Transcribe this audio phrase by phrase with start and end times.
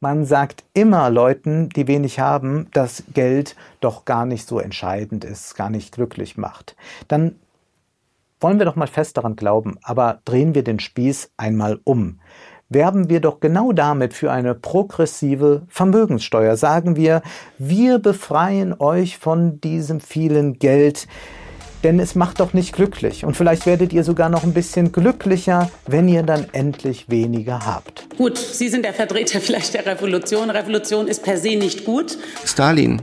[0.00, 5.56] man sagt immer Leuten, die wenig haben, dass Geld doch gar nicht so entscheidend ist,
[5.56, 6.76] gar nicht glücklich macht.
[7.08, 7.34] Dann
[8.40, 12.20] wollen wir doch mal fest daran glauben, aber drehen wir den Spieß einmal um.
[12.68, 16.56] Werben wir doch genau damit für eine progressive Vermögenssteuer.
[16.56, 17.22] Sagen wir,
[17.56, 21.08] wir befreien euch von diesem vielen Geld,
[21.84, 23.24] denn es macht doch nicht glücklich.
[23.24, 28.06] Und vielleicht werdet ihr sogar noch ein bisschen glücklicher, wenn ihr dann endlich weniger habt.
[28.16, 30.50] Gut, Sie sind der Vertreter vielleicht der Revolution.
[30.50, 32.18] Revolution ist per se nicht gut.
[32.44, 33.02] Stalin.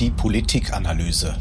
[0.00, 1.36] Die Politikanalyse.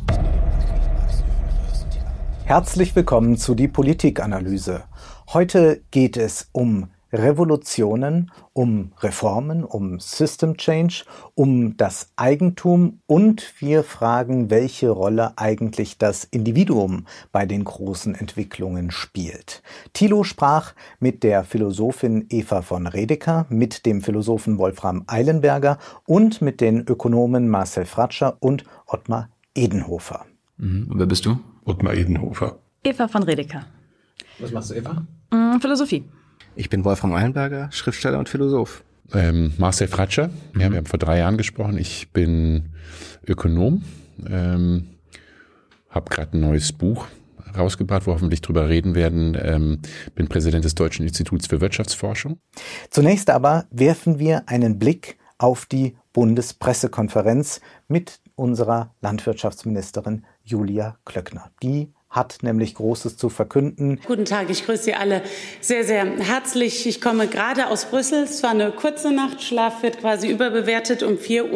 [2.46, 4.84] Herzlich willkommen zu die Politikanalyse.
[5.34, 13.84] Heute geht es um Revolutionen, um Reformen, um System Change, um das Eigentum und wir
[13.84, 19.62] fragen, welche Rolle eigentlich das Individuum bei den großen Entwicklungen spielt.
[19.94, 26.62] Thilo sprach mit der Philosophin Eva von Redeker, mit dem Philosophen Wolfram Eilenberger und mit
[26.62, 30.26] den Ökonomen Marcel Fratscher und Ottmar Edenhofer.
[30.58, 30.88] Mhm.
[30.90, 31.38] Und wer bist du?
[31.66, 32.60] Ottmar Edenhofer.
[32.84, 33.66] Eva von Redeker.
[34.40, 35.06] Was machst du, Eva?
[35.32, 36.04] Mm, Philosophie.
[36.58, 38.84] Ich bin Wolfram Eilenberger, Schriftsteller und Philosoph.
[39.14, 40.62] Ähm, Marcel Fratscher, mhm.
[40.62, 41.78] ja, wir haben vor drei Jahren gesprochen.
[41.78, 42.70] Ich bin
[43.28, 43.84] Ökonom,
[44.28, 44.88] ähm,
[45.90, 47.08] habe gerade ein neues Buch
[47.58, 49.38] rausgebracht, wo hoffentlich drüber reden werden.
[49.40, 49.80] Ähm,
[50.16, 52.40] bin Präsident des Deutschen Instituts für Wirtschaftsforschung.
[52.90, 57.60] Zunächst aber werfen wir einen Blick auf die Bundespressekonferenz
[57.90, 61.52] mit unserer Landwirtschaftsministerin Julia Klöckner.
[61.62, 64.00] Die hat nämlich Großes zu verkünden.
[64.08, 65.22] Guten Tag, ich grüße Sie alle
[65.60, 66.88] sehr, sehr herzlich.
[66.88, 68.24] Ich komme gerade aus Brüssel.
[68.24, 69.44] Es war eine kurze Nacht.
[69.44, 71.04] Schlaf wird quasi überbewertet.
[71.04, 71.52] Um 4.20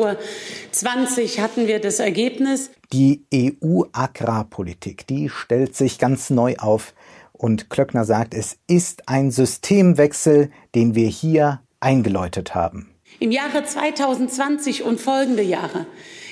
[1.38, 2.72] Uhr hatten wir das Ergebnis.
[2.92, 6.94] Die EU-Agrarpolitik, die stellt sich ganz neu auf.
[7.32, 12.90] Und Klöckner sagt, es ist ein Systemwechsel, den wir hier eingeläutet haben.
[13.20, 15.86] Im Jahre 2020 und folgende Jahre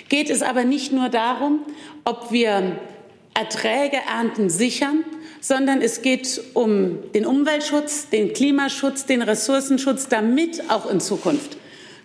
[0.10, 1.62] geht es aber nicht nur darum,
[2.04, 2.80] ob wir
[3.38, 5.04] Erträge, Ernten sichern,
[5.42, 11.58] sondern es geht um den Umweltschutz, den Klimaschutz, den Ressourcenschutz, damit auch in Zukunft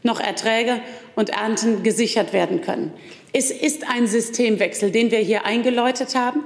[0.03, 0.81] noch Erträge
[1.15, 2.93] und Ernten gesichert werden können.
[3.33, 6.41] Es ist ein Systemwechsel, den wir hier eingeläutet haben.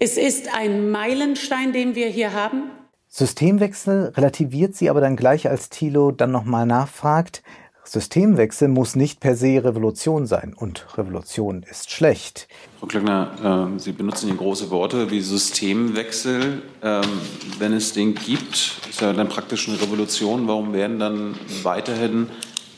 [0.00, 2.70] Es ist ein Meilenstein, den wir hier haben.
[3.06, 7.42] Systemwechsel relativiert sie aber dann gleich, als Thilo dann nochmal nachfragt.
[7.88, 12.48] Systemwechsel muss nicht per se Revolution sein und Revolution ist schlecht.
[12.78, 16.62] Frau Klöckner, äh, Sie benutzen hier große Worte wie Systemwechsel.
[16.82, 17.02] Ähm,
[17.58, 20.46] wenn es den gibt, ist ja dann praktisch eine Revolution.
[20.46, 22.28] Warum werden dann weiterhin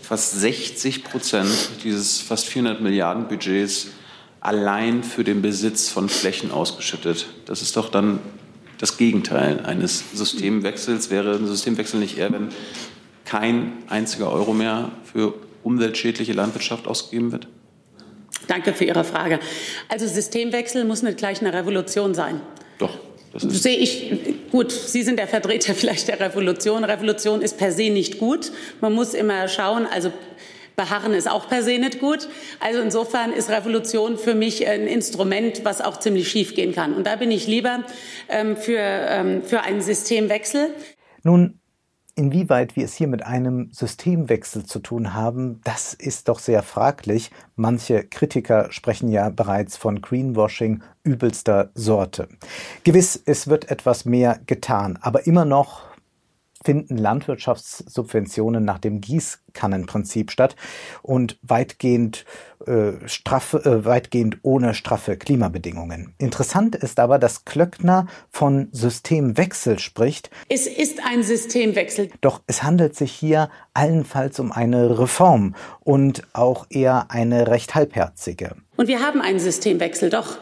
[0.00, 1.50] fast 60 Prozent
[1.82, 3.88] dieses fast 400 Milliarden Budgets
[4.40, 7.26] allein für den Besitz von Flächen ausgeschüttet?
[7.46, 8.20] Das ist doch dann
[8.78, 11.10] das Gegenteil eines Systemwechsels.
[11.10, 12.48] Wäre ein Systemwechsel nicht eher, wenn
[13.30, 17.46] kein einziger Euro mehr für umweltschädliche Landwirtschaft ausgegeben wird?
[18.48, 19.38] Danke für Ihre Frage.
[19.88, 22.40] Also Systemwechsel muss nicht gleich eine Revolution sein.
[22.78, 22.98] Doch.
[23.32, 24.72] Das sehe ich gut.
[24.72, 26.82] Sie sind der Vertreter vielleicht der Revolution.
[26.82, 28.50] Revolution ist per se nicht gut.
[28.80, 29.86] Man muss immer schauen.
[29.86, 30.12] Also
[30.74, 32.26] Beharren ist auch per se nicht gut.
[32.58, 36.94] Also insofern ist Revolution für mich ein Instrument, was auch ziemlich schief gehen kann.
[36.94, 37.84] Und da bin ich lieber
[38.28, 40.74] ähm, für, ähm, für einen Systemwechsel.
[41.22, 41.59] Nun
[42.14, 47.30] Inwieweit wir es hier mit einem Systemwechsel zu tun haben, das ist doch sehr fraglich.
[47.56, 52.28] Manche Kritiker sprechen ja bereits von Greenwashing übelster Sorte.
[52.84, 55.89] Gewiss, es wird etwas mehr getan, aber immer noch
[56.62, 60.56] finden Landwirtschaftssubventionen nach dem Gießkannenprinzip statt
[61.02, 62.26] und weitgehend,
[62.66, 66.14] äh, straff, äh, weitgehend ohne straffe Klimabedingungen.
[66.18, 70.30] Interessant ist aber, dass Klöckner von Systemwechsel spricht.
[70.48, 72.10] Es ist ein Systemwechsel.
[72.20, 78.56] Doch es handelt sich hier allenfalls um eine Reform und auch eher eine recht halbherzige.
[78.76, 80.38] Und wir haben einen Systemwechsel, doch.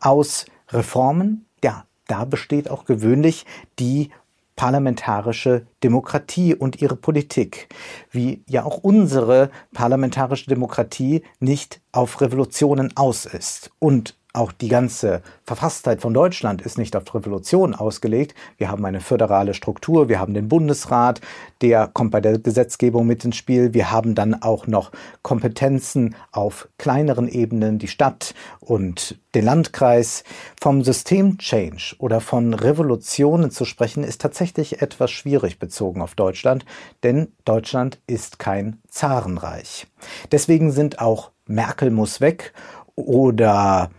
[0.00, 3.46] Aus Reformen, ja, da besteht auch gewöhnlich
[3.78, 4.10] die
[4.56, 7.68] parlamentarische Demokratie und ihre Politik,
[8.10, 13.70] wie ja auch unsere parlamentarische Demokratie nicht auf Revolutionen aus ist.
[13.78, 18.34] Und auch die ganze Verfasstheit von Deutschland ist nicht auf Revolution ausgelegt.
[18.56, 21.20] Wir haben eine föderale Struktur, wir haben den Bundesrat,
[21.60, 23.74] der kommt bei der Gesetzgebung mit ins Spiel.
[23.74, 24.90] Wir haben dann auch noch
[25.20, 30.24] Kompetenzen auf kleineren Ebenen, die Stadt und den Landkreis.
[30.60, 36.64] Vom System-Change oder von Revolutionen zu sprechen, ist tatsächlich etwas schwierig bezogen auf Deutschland,
[37.02, 39.86] denn Deutschland ist kein Zarenreich.
[40.30, 42.52] Deswegen sind auch Merkel muss weg
[42.94, 43.90] oder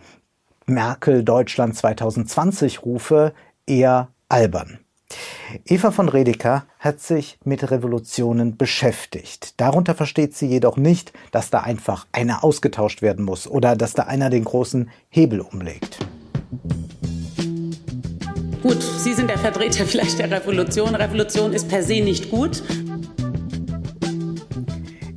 [0.66, 3.34] Merkel Deutschland 2020 rufe
[3.66, 4.80] eher albern.
[5.66, 9.60] Eva von Redeker hat sich mit Revolutionen beschäftigt.
[9.60, 14.04] Darunter versteht sie jedoch nicht, dass da einfach einer ausgetauscht werden muss oder dass da
[14.04, 16.00] einer den großen Hebel umlegt.
[18.64, 20.96] Gut, Sie sind der Vertreter vielleicht der Revolution.
[20.96, 22.64] Revolution ist per se nicht gut.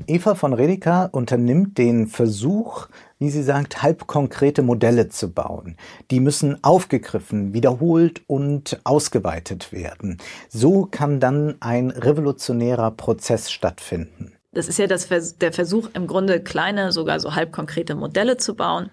[0.08, 2.86] Eva von Redeker unternimmt den Versuch,
[3.18, 5.76] wie sie sagt, halbkonkrete Modelle zu bauen.
[6.10, 10.18] Die müssen aufgegriffen, wiederholt und ausgeweitet werden.
[10.48, 14.32] So kann dann ein revolutionärer Prozess stattfinden.
[14.52, 15.08] Das ist ja das,
[15.38, 18.90] der Versuch, im Grunde kleine, sogar so halbkonkrete Modelle zu bauen.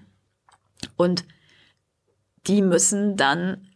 [0.98, 1.26] Und
[2.48, 3.69] die müssen dann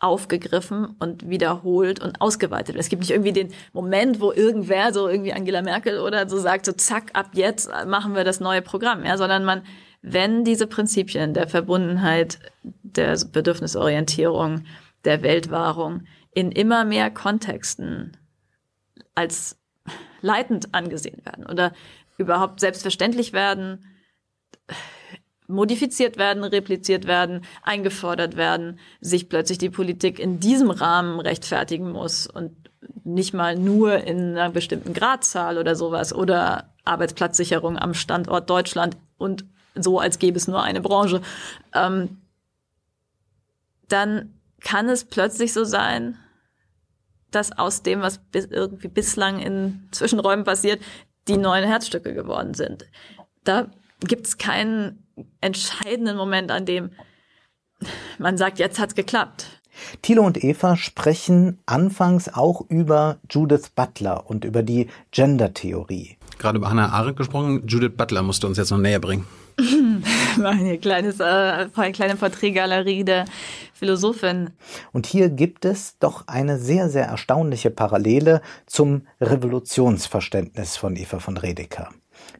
[0.00, 2.76] aufgegriffen und wiederholt und ausgeweitet.
[2.76, 6.66] Es gibt nicht irgendwie den Moment, wo irgendwer, so irgendwie Angela Merkel oder so sagt,
[6.66, 9.62] so zack, ab jetzt machen wir das neue Programm, ja, sondern man
[10.06, 14.66] wenn diese Prinzipien der Verbundenheit, der Bedürfnisorientierung,
[15.06, 16.02] der Weltwahrung
[16.34, 18.14] in immer mehr Kontexten
[19.14, 19.56] als
[20.20, 21.72] leitend angesehen werden oder
[22.18, 23.86] überhaupt selbstverständlich werden,
[25.46, 32.26] modifiziert werden, repliziert werden, eingefordert werden, sich plötzlich die Politik in diesem Rahmen rechtfertigen muss
[32.26, 32.54] und
[33.04, 39.46] nicht mal nur in einer bestimmten Gradzahl oder sowas oder Arbeitsplatzsicherung am Standort Deutschland und
[39.74, 41.20] so, als gäbe es nur eine Branche,
[41.74, 42.18] ähm,
[43.88, 46.18] dann kann es plötzlich so sein,
[47.30, 50.82] dass aus dem, was bis irgendwie bislang in Zwischenräumen passiert,
[51.28, 52.86] die neuen Herzstücke geworden sind.
[53.44, 53.66] Da
[54.00, 55.06] gibt es keinen
[55.40, 56.90] entscheidenden Moment, an dem
[58.18, 59.60] man sagt, jetzt hat's geklappt.
[60.02, 66.16] Thilo und Eva sprechen anfangs auch über Judith Butler und über die Gender-Theorie.
[66.38, 67.66] Gerade über Hannah Arendt gesprochen.
[67.66, 69.26] Judith Butler musst du uns jetzt noch näher bringen.
[70.42, 73.24] Eine kleines, äh, kleine Porträtgalerie der
[73.72, 74.50] Philosophin.
[74.92, 81.36] Und hier gibt es doch eine sehr, sehr erstaunliche Parallele zum Revolutionsverständnis von Eva von
[81.36, 81.90] Redeker,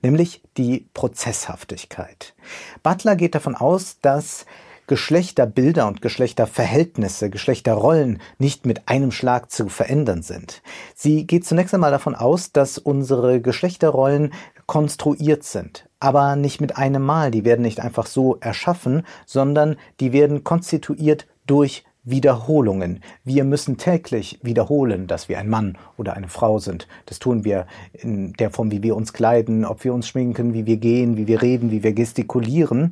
[0.03, 2.35] nämlich die Prozesshaftigkeit.
[2.83, 4.47] Butler geht davon aus, dass
[4.87, 10.63] Geschlechterbilder und Geschlechterverhältnisse, Geschlechterrollen nicht mit einem Schlag zu verändern sind.
[10.95, 14.35] Sie geht zunächst einmal davon aus, dass unsere Geschlechterrollen
[14.67, 17.31] konstruiert sind, aber nicht mit einem Mal.
[17.31, 23.01] Die werden nicht einfach so erschaffen, sondern die werden konstituiert durch Wiederholungen.
[23.25, 26.87] Wir müssen täglich wiederholen, dass wir ein Mann oder eine Frau sind.
[27.07, 30.67] Das tun wir in der Form, wie wir uns kleiden, ob wir uns schminken, wie
[30.67, 32.91] wir gehen, wie wir reden, wie wir gestikulieren.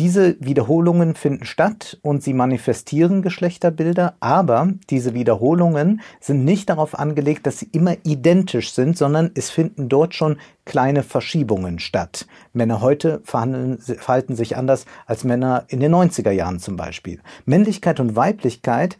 [0.00, 7.46] Diese Wiederholungen finden statt und sie manifestieren Geschlechterbilder, aber diese Wiederholungen sind nicht darauf angelegt,
[7.46, 10.36] dass sie immer identisch sind, sondern es finden dort schon
[10.68, 12.26] kleine Verschiebungen statt.
[12.52, 17.20] Männer heute verhalten sich anders als Männer in den 90er Jahren zum Beispiel.
[17.46, 18.98] Männlichkeit und Weiblichkeit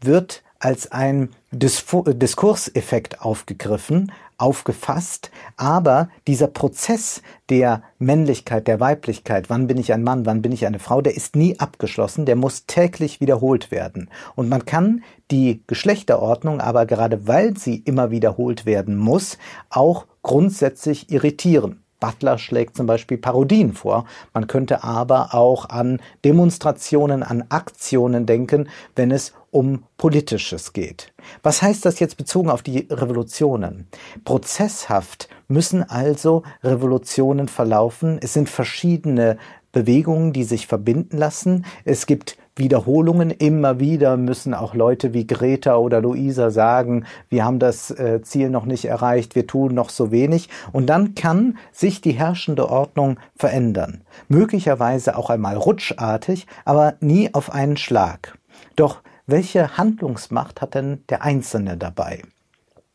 [0.00, 9.78] wird als ein Diskurseffekt aufgegriffen, aufgefasst, aber dieser Prozess der Männlichkeit, der Weiblichkeit, wann bin
[9.78, 13.20] ich ein Mann, wann bin ich eine Frau, der ist nie abgeschlossen, der muss täglich
[13.20, 14.08] wiederholt werden.
[14.36, 19.38] Und man kann die Geschlechterordnung aber gerade weil sie immer wiederholt werden muss,
[19.70, 21.82] auch grundsätzlich irritieren.
[22.00, 24.04] Butler schlägt zum Beispiel Parodien vor.
[24.34, 31.14] Man könnte aber auch an Demonstrationen, an Aktionen denken, wenn es um Politisches geht.
[31.42, 33.88] Was heißt das jetzt bezogen auf die Revolutionen?
[34.24, 38.18] Prozesshaft müssen also Revolutionen verlaufen.
[38.20, 39.38] Es sind verschiedene
[39.72, 41.64] Bewegungen, die sich verbinden lassen.
[41.84, 43.30] Es gibt Wiederholungen.
[43.30, 48.50] Immer wieder müssen auch Leute wie Greta oder Luisa sagen, wir haben das äh, Ziel
[48.50, 50.48] noch nicht erreicht, wir tun noch so wenig.
[50.72, 54.02] Und dann kann sich die herrschende Ordnung verändern.
[54.28, 58.38] Möglicherweise auch einmal rutschartig, aber nie auf einen Schlag.
[58.76, 62.22] Doch welche Handlungsmacht hat denn der Einzelne dabei?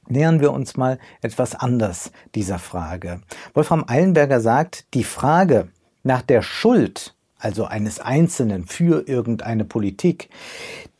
[0.07, 3.21] Nähern wir uns mal etwas anders dieser Frage.
[3.53, 5.69] Wolfram Eilenberger sagt, die Frage
[6.03, 7.12] nach der Schuld
[7.43, 10.29] also eines Einzelnen für irgendeine Politik?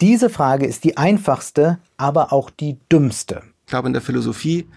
[0.02, 3.44] Diese Frage ist die einfachste, aber auch die dümmste.
[3.66, 4.68] Ich glaube, in der Philosophie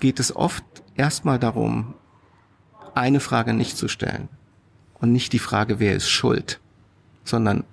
[0.00, 0.64] geht es oft
[0.96, 1.94] erstmal darum,
[2.94, 4.28] eine Frage nicht zu stellen.
[4.98, 6.58] Und nicht die Frage, wer ist schuld,
[7.22, 7.64] sondern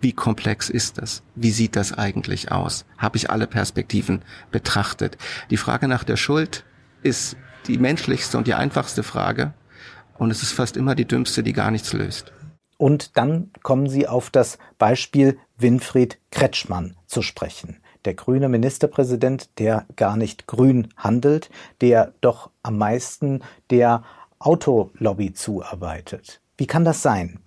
[0.00, 1.22] wie komplex ist das?
[1.36, 2.84] Wie sieht das eigentlich aus?
[2.98, 5.16] Habe ich alle Perspektiven betrachtet?
[5.50, 6.64] Die Frage nach der Schuld
[7.02, 7.36] ist
[7.68, 9.54] die menschlichste und die einfachste Frage.
[10.18, 12.32] Und es ist fast immer die dümmste, die gar nichts löst.
[12.82, 17.80] Und dann kommen Sie auf das Beispiel Winfried Kretschmann zu sprechen.
[18.04, 21.48] Der grüne Ministerpräsident, der gar nicht grün handelt,
[21.80, 24.02] der doch am meisten der
[24.40, 26.41] Autolobby zuarbeitet.
[26.56, 27.38] Wie kann das sein?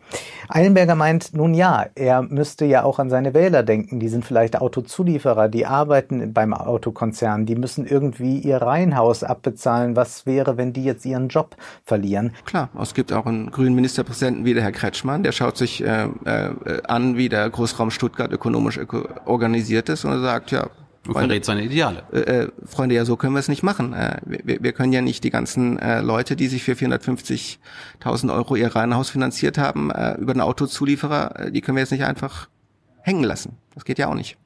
[0.48, 4.00] Eilenberger meint, nun ja, er müsste ja auch an seine Wähler denken.
[4.00, 9.96] Die sind vielleicht Autozulieferer, die arbeiten beim Autokonzern, die müssen irgendwie ihr Reihenhaus abbezahlen.
[9.96, 12.34] Was wäre, wenn die jetzt ihren Job verlieren?
[12.46, 16.08] Klar, es gibt auch einen grünen Ministerpräsidenten wie der Herr Kretschmann, der schaut sich äh,
[16.26, 20.68] äh, an, wie der Großraum Stuttgart ökonomisch öko organisiert ist und sagt, ja,
[21.08, 22.04] und verrät seine Ideale.
[22.12, 23.94] Äh, äh, Freunde, ja, so können wir es nicht machen.
[23.94, 28.56] Äh, wir, wir können ja nicht die ganzen äh, Leute, die sich für 450.000 Euro
[28.56, 32.48] ihr Reihenhaus finanziert haben, äh, über den Autozulieferer, äh, die können wir jetzt nicht einfach
[33.02, 33.58] hängen lassen.
[33.74, 34.38] Das geht ja auch nicht.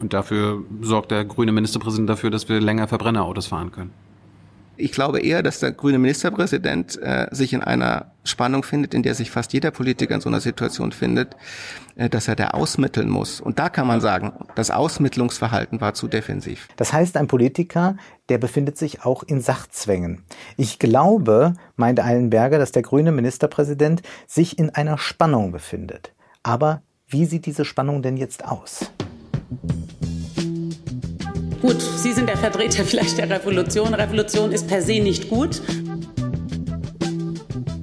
[0.00, 3.90] Und dafür sorgt der grüne Ministerpräsident dafür, dass wir länger Verbrennerautos fahren können.
[4.80, 9.14] Ich glaube eher, dass der grüne Ministerpräsident äh, sich in einer Spannung findet, in der
[9.14, 11.34] sich fast jeder Politiker in so einer Situation findet,
[11.96, 13.40] äh, dass er da ausmitteln muss.
[13.40, 16.68] Und da kann man sagen, das Ausmittlungsverhalten war zu defensiv.
[16.76, 17.96] Das heißt, ein Politiker,
[18.28, 20.22] der befindet sich auch in Sachzwängen.
[20.56, 26.12] Ich glaube, meint Eilenberger, dass der grüne Ministerpräsident sich in einer Spannung befindet.
[26.44, 28.92] Aber wie sieht diese Spannung denn jetzt aus?
[31.60, 33.92] Gut, Sie sind der Vertreter vielleicht der Revolution.
[33.92, 35.60] Revolution ist per se nicht gut.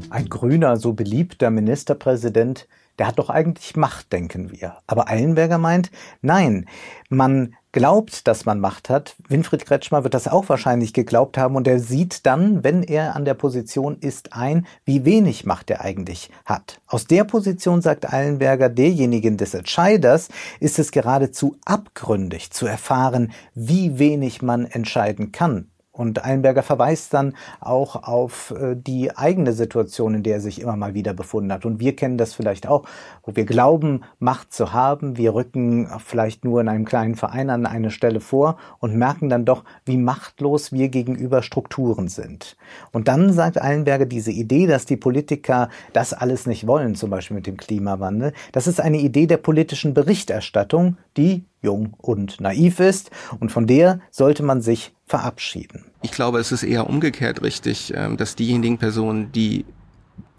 [0.10, 4.78] Ein grüner, so beliebter Ministerpräsident, der hat doch eigentlich Macht, denken wir.
[4.88, 5.92] Aber Eilenberger meint,
[6.22, 6.68] nein,
[7.10, 9.18] man glaubt, dass man Macht hat.
[9.28, 13.26] Winfried Kretschmer wird das auch wahrscheinlich geglaubt haben und er sieht dann, wenn er an
[13.26, 16.80] der Position ist, ein, wie wenig Macht er eigentlich hat.
[16.88, 20.30] Aus der Position, sagt Eilenberger, derjenigen des Entscheiders,
[20.62, 25.68] ist es geradezu abgründig zu erfahren, wie wenig man entscheiden kann
[25.98, 30.76] und Eilenberger verweist dann auch auf äh, die eigene Situation, in der er sich immer
[30.76, 31.66] mal wieder befunden hat.
[31.66, 32.84] Und wir kennen das vielleicht auch,
[33.24, 35.18] wo wir glauben, Macht zu haben.
[35.18, 39.46] Wir rücken vielleicht nur in einem kleinen Verein an eine Stelle vor und merken dann
[39.46, 42.58] doch, wie machtlos wir gegenüber Strukturen sind.
[42.92, 47.36] Und dann sagt Eilenberger diese Idee, dass die Politiker das alles nicht wollen, zum Beispiel
[47.36, 53.12] mit dem Klimawandel, das ist eine Idee der politischen Berichterstattung, die jung und naiv ist
[53.40, 55.86] und von der sollte man sich verabschieden.
[56.02, 59.66] Ich glaube, es ist eher umgekehrt richtig, ähm, dass diejenigen Personen, die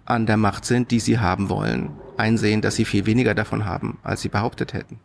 [0.07, 3.99] an der Macht sind, die sie haben wollen, einsehen, dass sie viel weniger davon haben,
[4.03, 4.99] als sie behauptet hätten.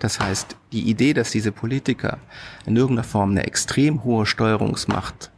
[0.00, 2.18] Das heißt, die Idee, dass diese Politiker
[2.66, 5.30] in irgendeiner Form eine extrem hohe Steuerungsmacht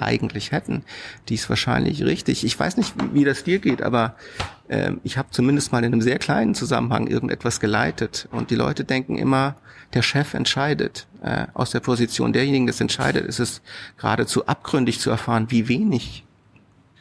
[0.00, 0.84] eigentlich hätten,
[1.28, 2.44] die ist wahrscheinlich richtig.
[2.44, 4.16] Ich weiß nicht, wie das dir geht, aber
[4.68, 8.84] äh, ich habe zumindest mal in einem sehr kleinen Zusammenhang irgendetwas geleitet und die Leute
[8.84, 9.56] denken immer,
[9.94, 11.06] der Chef entscheidet.
[11.22, 13.62] Äh, aus der Position derjenigen, das entscheidet, ist es
[13.98, 16.24] geradezu abgründig zu erfahren, wie wenig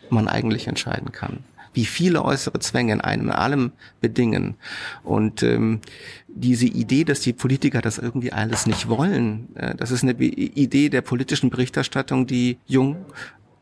[0.10, 4.56] man eigentlich entscheiden kann wie viele äußere Zwänge in einem in allem bedingen.
[5.04, 5.80] Und ähm,
[6.28, 10.90] diese Idee, dass die Politiker das irgendwie alles nicht wollen, äh, das ist eine Idee
[10.90, 12.98] der politischen Berichterstattung, die jung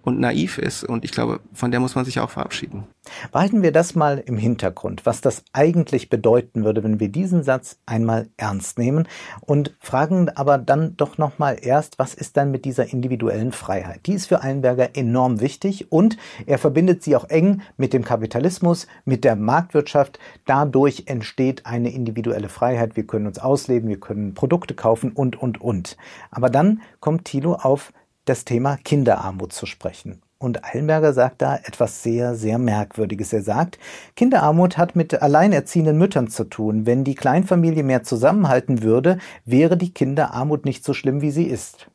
[0.03, 0.83] und naiv ist.
[0.83, 2.85] Und ich glaube, von der muss man sich auch verabschieden.
[3.31, 7.77] Behalten wir das mal im Hintergrund, was das eigentlich bedeuten würde, wenn wir diesen Satz
[7.85, 9.07] einmal ernst nehmen
[9.41, 14.05] und fragen aber dann doch nochmal erst, was ist dann mit dieser individuellen Freiheit?
[14.05, 18.87] Die ist für Einberger enorm wichtig und er verbindet sie auch eng mit dem Kapitalismus,
[19.05, 20.19] mit der Marktwirtschaft.
[20.45, 22.95] Dadurch entsteht eine individuelle Freiheit.
[22.95, 25.97] Wir können uns ausleben, wir können Produkte kaufen und, und, und.
[26.31, 27.91] Aber dann kommt Thilo auf
[28.29, 30.21] das Thema Kinderarmut zu sprechen.
[30.37, 33.33] Und Eilenberger sagt da etwas sehr, sehr Merkwürdiges.
[33.33, 33.77] Er sagt,
[34.15, 36.85] Kinderarmut hat mit alleinerziehenden Müttern zu tun.
[36.85, 41.89] Wenn die Kleinfamilie mehr zusammenhalten würde, wäre die Kinderarmut nicht so schlimm, wie sie ist.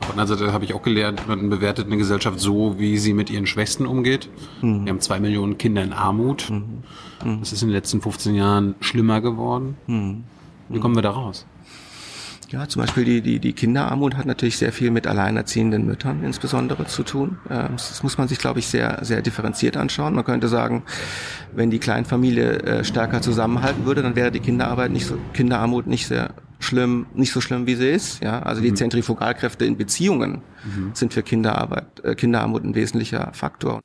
[0.00, 3.28] Von der Seite habe ich auch gelernt, man bewertet eine Gesellschaft so, wie sie mit
[3.28, 4.30] ihren Schwächsten umgeht.
[4.62, 4.84] Mhm.
[4.84, 6.50] Wir haben zwei Millionen Kinder in Armut.
[6.50, 7.40] Mhm.
[7.40, 9.76] Das ist in den letzten 15 Jahren schlimmer geworden.
[9.86, 10.24] Mhm.
[10.68, 11.44] Wie kommen wir da raus?
[12.52, 16.86] Ja, zum Beispiel die, die, die Kinderarmut hat natürlich sehr viel mit alleinerziehenden Müttern insbesondere
[16.86, 17.38] zu tun.
[17.48, 20.14] Ähm, das muss man sich, glaube ich, sehr, sehr differenziert anschauen.
[20.14, 20.82] Man könnte sagen,
[21.54, 26.06] wenn die Kleinfamilie äh, stärker zusammenhalten würde, dann wäre die Kinderarbeit nicht so, Kinderarmut nicht
[26.06, 28.22] sehr schlimm, nicht so schlimm, wie sie ist.
[28.22, 28.76] Ja, also die mhm.
[28.76, 30.90] Zentrifugalkräfte in Beziehungen mhm.
[30.92, 33.80] sind für Kinderarbeit, äh, Kinderarmut ein wesentlicher Faktor.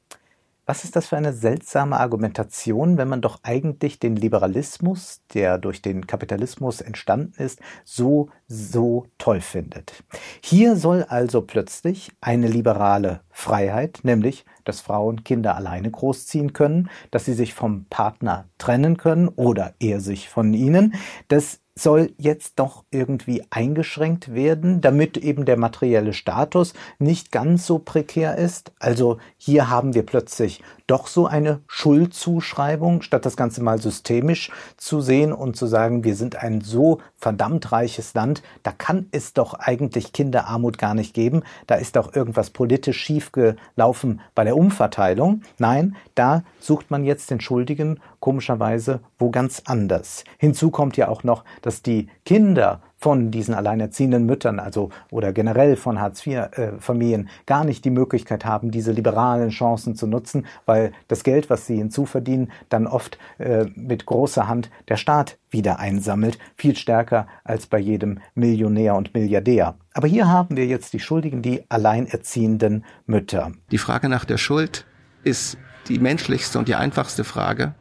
[0.69, 5.81] Was ist das für eine seltsame Argumentation, wenn man doch eigentlich den Liberalismus, der durch
[5.81, 10.03] den Kapitalismus entstanden ist, so, so toll findet?
[10.43, 17.23] Hier soll also plötzlich eine liberale Freiheit, nämlich, dass Frauen Kinder alleine großziehen können, dass
[17.23, 20.95] sie sich vom Partner trennen können oder er sich von ihnen,
[21.29, 27.79] dass soll jetzt doch irgendwie eingeschränkt werden, damit eben der materielle Status nicht ganz so
[27.79, 28.71] prekär ist.
[28.79, 29.17] Also
[29.47, 35.31] hier haben wir plötzlich doch so eine Schuldzuschreibung, statt das Ganze mal systemisch zu sehen
[35.31, 40.11] und zu sagen, wir sind ein so verdammt reiches Land, da kann es doch eigentlich
[40.11, 45.43] Kinderarmut gar nicht geben, da ist doch irgendwas politisch schief gelaufen bei der Umverteilung.
[45.59, 50.25] Nein, da sucht man jetzt den Schuldigen komischerweise wo ganz anders.
[50.37, 55.75] Hinzu kommt ja auch noch, dass die Kinder von diesen alleinerziehenden Müttern, also oder generell
[55.75, 61.23] von Hartz-IV-Familien, äh, gar nicht die Möglichkeit haben, diese liberalen Chancen zu nutzen, weil das
[61.23, 66.75] Geld, was sie hinzuverdienen, dann oft äh, mit großer Hand der Staat wieder einsammelt, viel
[66.75, 69.75] stärker als bei jedem Millionär und Milliardär.
[69.93, 73.51] Aber hier haben wir jetzt die Schuldigen, die alleinerziehenden Mütter.
[73.71, 74.85] Die Frage nach der Schuld
[75.23, 77.75] ist die menschlichste und die einfachste Frage.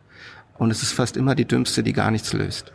[0.58, 2.72] Und es ist fast immer die dümmste, die gar nichts löst.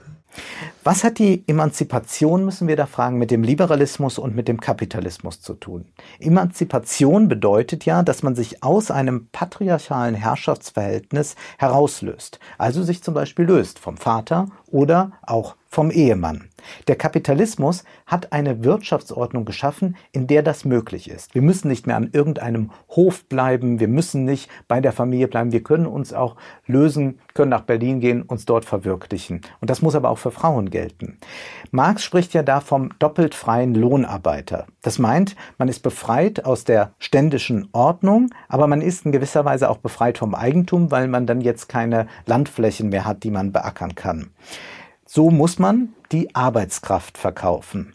[0.83, 5.41] Was hat die Emanzipation, müssen wir da fragen, mit dem Liberalismus und mit dem Kapitalismus
[5.41, 5.85] zu tun?
[6.19, 12.39] Emanzipation bedeutet ja, dass man sich aus einem patriarchalen Herrschaftsverhältnis herauslöst.
[12.57, 16.49] Also sich zum Beispiel löst vom Vater oder auch vom Ehemann.
[16.87, 21.33] Der Kapitalismus hat eine Wirtschaftsordnung geschaffen, in der das möglich ist.
[21.33, 25.53] Wir müssen nicht mehr an irgendeinem Hof bleiben, wir müssen nicht bei der Familie bleiben,
[25.53, 26.35] wir können uns auch
[26.67, 29.41] lösen, können nach Berlin gehen, uns dort verwirklichen.
[29.61, 31.17] Und das muss aber auch für Frauen gelten.
[31.71, 34.67] Marx spricht ja da vom doppelt freien Lohnarbeiter.
[34.81, 39.69] Das meint, man ist befreit aus der ständischen Ordnung, aber man ist in gewisser Weise
[39.69, 43.95] auch befreit vom Eigentum, weil man dann jetzt keine Landflächen mehr hat, die man beackern
[43.95, 44.31] kann.
[45.13, 47.91] So muss man die Arbeitskraft verkaufen.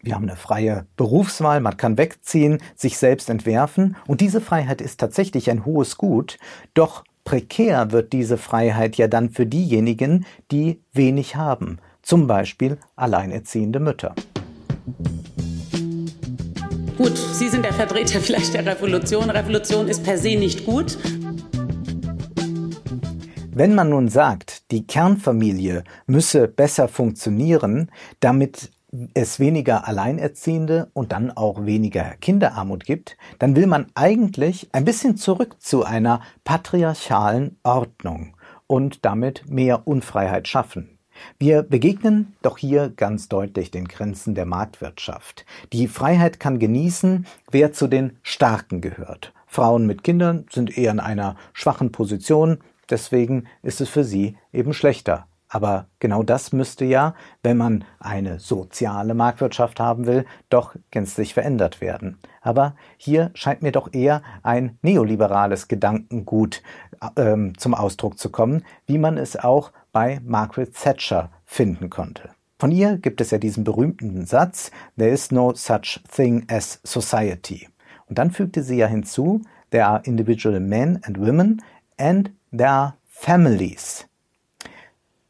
[0.00, 4.98] Wir haben eine freie Berufswahl, man kann wegziehen, sich selbst entwerfen und diese Freiheit ist
[4.98, 6.38] tatsächlich ein hohes Gut,
[6.72, 13.78] doch prekär wird diese Freiheit ja dann für diejenigen, die wenig haben, zum Beispiel alleinerziehende
[13.78, 14.14] Mütter.
[16.96, 19.28] Gut, Sie sind der Vertreter vielleicht der Revolution.
[19.28, 20.96] Revolution ist per se nicht gut.
[23.52, 28.70] Wenn man nun sagt, die Kernfamilie müsse besser funktionieren, damit
[29.14, 35.16] es weniger Alleinerziehende und dann auch weniger Kinderarmut gibt, dann will man eigentlich ein bisschen
[35.16, 38.34] zurück zu einer patriarchalen Ordnung
[38.66, 40.98] und damit mehr Unfreiheit schaffen.
[41.38, 45.44] Wir begegnen doch hier ganz deutlich den Grenzen der Marktwirtschaft.
[45.72, 49.32] Die Freiheit kann genießen, wer zu den Starken gehört.
[49.46, 52.58] Frauen mit Kindern sind eher in einer schwachen Position,
[52.90, 55.26] Deswegen ist es für sie eben schlechter.
[55.48, 61.80] Aber genau das müsste ja, wenn man eine soziale Marktwirtschaft haben will, doch gänzlich verändert
[61.80, 62.18] werden.
[62.42, 66.62] Aber hier scheint mir doch eher ein neoliberales Gedankengut
[67.16, 72.30] ähm, zum Ausdruck zu kommen, wie man es auch bei Margaret Thatcher finden konnte.
[72.58, 77.68] Von ihr gibt es ja diesen berühmten Satz, There is no such thing as society.
[78.06, 81.62] Und dann fügte sie ja hinzu, There are individual men and women
[81.98, 84.06] and there families.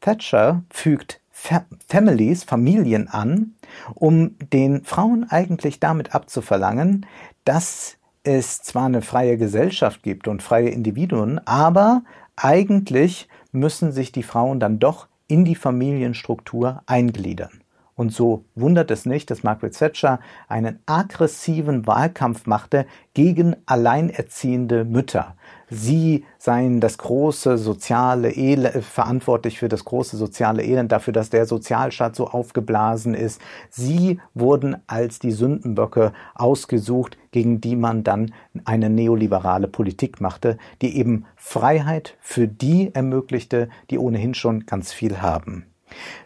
[0.01, 3.55] Thatcher fügt Fa Families, Familien an,
[3.95, 7.05] um den Frauen eigentlich damit abzuverlangen,
[7.45, 12.03] dass es zwar eine freie Gesellschaft gibt und freie Individuen, aber
[12.35, 17.58] eigentlich müssen sich die Frauen dann doch in die Familienstruktur eingliedern.
[17.99, 25.35] Und so wundert es nicht, dass Margaret Thatcher einen aggressiven Wahlkampf machte gegen alleinerziehende Mütter.
[25.69, 31.45] Sie seien das große soziale Elend, verantwortlich für das große soziale Elend, dafür, dass der
[31.45, 33.41] Sozialstaat so aufgeblasen ist.
[33.69, 38.33] Sie wurden als die Sündenböcke ausgesucht, gegen die man dann
[38.63, 45.21] eine neoliberale Politik machte, die eben Freiheit für die ermöglichte, die ohnehin schon ganz viel
[45.21, 45.68] haben.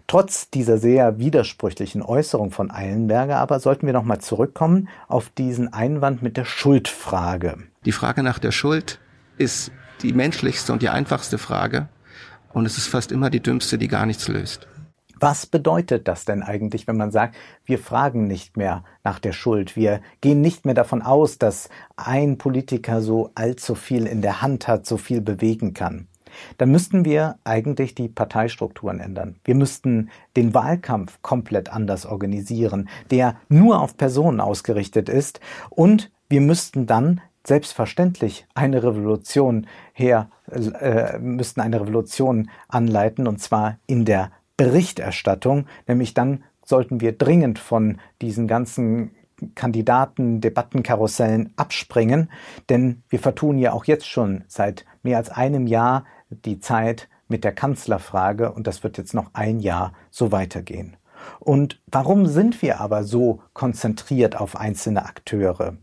[0.07, 6.21] Trotz dieser sehr widersprüchlichen Äußerung von Eilenberger aber sollten wir nochmal zurückkommen auf diesen Einwand
[6.21, 7.57] mit der Schuldfrage.
[7.85, 8.99] Die Frage nach der Schuld
[9.37, 9.71] ist
[10.01, 11.87] die menschlichste und die einfachste Frage
[12.53, 14.67] und es ist fast immer die dümmste, die gar nichts löst.
[15.19, 19.77] Was bedeutet das denn eigentlich, wenn man sagt, wir fragen nicht mehr nach der Schuld,
[19.77, 24.67] wir gehen nicht mehr davon aus, dass ein Politiker so allzu viel in der Hand
[24.67, 26.09] hat, so viel bewegen kann?
[26.57, 29.35] Dann müssten wir eigentlich die Parteistrukturen ändern.
[29.43, 35.39] Wir müssten den Wahlkampf komplett anders organisieren, der nur auf Personen ausgerichtet ist.
[35.69, 43.77] Und wir müssten dann selbstverständlich eine Revolution her, äh, müssten eine Revolution anleiten und zwar
[43.85, 49.11] in der Berichterstattung, nämlich dann sollten wir dringend von diesen ganzen
[49.55, 52.29] Kandidaten, Debattenkarussellen abspringen,
[52.69, 57.43] denn wir vertun ja auch jetzt schon seit mehr als einem Jahr die Zeit mit
[57.43, 60.97] der Kanzlerfrage und das wird jetzt noch ein Jahr so weitergehen.
[61.39, 65.77] Und warum sind wir aber so konzentriert auf einzelne Akteure?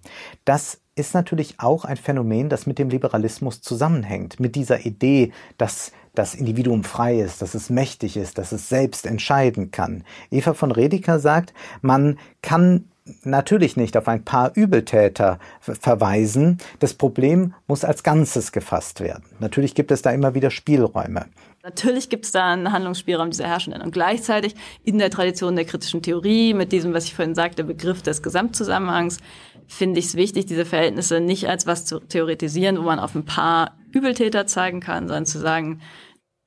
[0.45, 5.93] Das ist natürlich auch ein Phänomen, das mit dem Liberalismus zusammenhängt, mit dieser Idee, dass
[6.15, 10.05] das Individuum frei ist, dass es mächtig ist, dass es selbst entscheiden kann.
[10.31, 12.90] Eva von Redeker sagt, man kann
[13.23, 16.59] natürlich nicht auf ein paar Übeltäter verweisen.
[16.79, 19.25] Das Problem muss als Ganzes gefasst werden.
[19.39, 21.27] Natürlich gibt es da immer wieder Spielräume.
[21.63, 23.83] Natürlich gibt es da einen Handlungsspielraum dieser Herrschenden.
[23.83, 28.01] Und gleichzeitig in der Tradition der kritischen Theorie, mit diesem, was ich vorhin sagte, Begriff
[28.01, 29.19] des Gesamtzusammenhangs,
[29.67, 33.27] finde ich es wichtig, diese Verhältnisse nicht als was zu theoretisieren, wo man auf ein
[33.27, 35.81] paar Übeltäter zeigen kann, sondern zu sagen,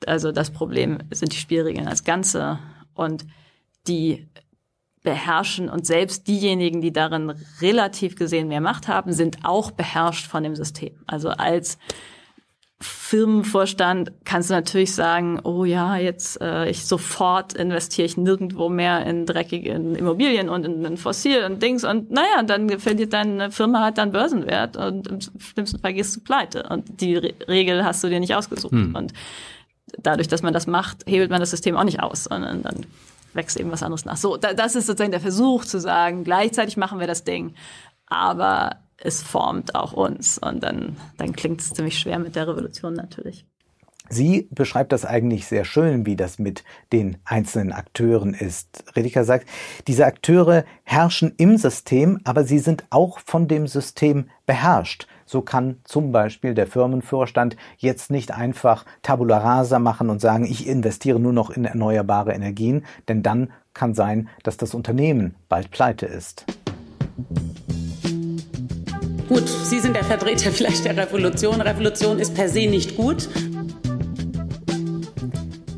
[0.06, 2.60] also das Problem sind die Spielregeln als Ganze
[2.94, 3.26] und
[3.88, 4.28] die
[5.04, 10.44] beherrschen und selbst diejenigen, die darin relativ gesehen mehr Macht haben, sind auch beherrscht von
[10.44, 10.94] dem System.
[11.06, 11.78] Also als
[12.84, 19.06] Firmenvorstand kannst du natürlich sagen, oh ja, jetzt äh, ich sofort investiere ich nirgendwo mehr
[19.06, 23.82] in dreckige Immobilien und in, in Fossil und Dings und naja, dann verliert deine Firma
[23.82, 28.04] halt dann Börsenwert und im schlimmsten Fall gehst du pleite und die Re Regel hast
[28.04, 28.96] du dir nicht ausgesucht hm.
[28.96, 29.14] und
[30.00, 32.86] dadurch, dass man das macht, hebelt man das System auch nicht aus, sondern dann
[33.36, 34.18] wächst eben was anderes nach.
[34.18, 37.56] So, das ist sozusagen der Versuch zu sagen, gleichzeitig machen wir das Ding,
[38.08, 40.38] aber es formt auch uns.
[40.38, 43.46] Und dann, dann klingt es ziemlich schwer mit der Revolution natürlich.
[44.10, 48.84] Sie beschreibt das eigentlich sehr schön, wie das mit den einzelnen Akteuren ist.
[48.96, 49.48] Rediker sagt,
[49.88, 55.08] diese Akteure herrschen im System, aber sie sind auch von dem System beherrscht.
[55.34, 60.68] So kann zum Beispiel der Firmenvorstand jetzt nicht einfach Tabula rasa machen und sagen, ich
[60.68, 66.06] investiere nur noch in erneuerbare Energien, denn dann kann sein, dass das Unternehmen bald pleite
[66.06, 66.46] ist.
[69.28, 71.62] Gut, Sie sind der Vertreter vielleicht der Revolution.
[71.62, 73.28] Revolution ist per se nicht gut.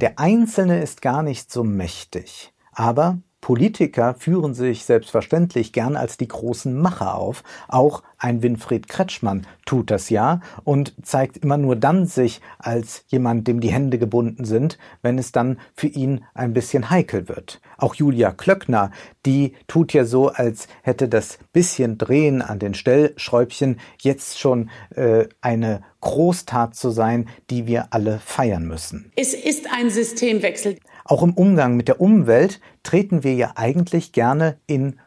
[0.01, 6.27] Der Einzelne ist gar nicht so mächtig, aber Politiker führen sich selbstverständlich gern als die
[6.27, 7.43] großen Macher auf.
[7.67, 13.47] Auch ein Winfried Kretschmann tut das ja und zeigt immer nur dann sich als jemand,
[13.47, 17.61] dem die Hände gebunden sind, wenn es dann für ihn ein bisschen heikel wird.
[17.77, 18.89] Auch Julia Klöckner,
[19.27, 25.27] die tut ja so, als hätte das bisschen Drehen an den Stellschräubchen jetzt schon äh,
[25.41, 29.11] eine Großtat zu sein, die wir alle feiern müssen.
[29.15, 30.77] Es ist ein Systemwechsel.
[31.05, 34.99] Auch im Umgang mit der Umwelt treten wir ja eigentlich gerne in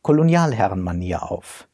[0.00, 1.68] Kolonialherrenmanier auf.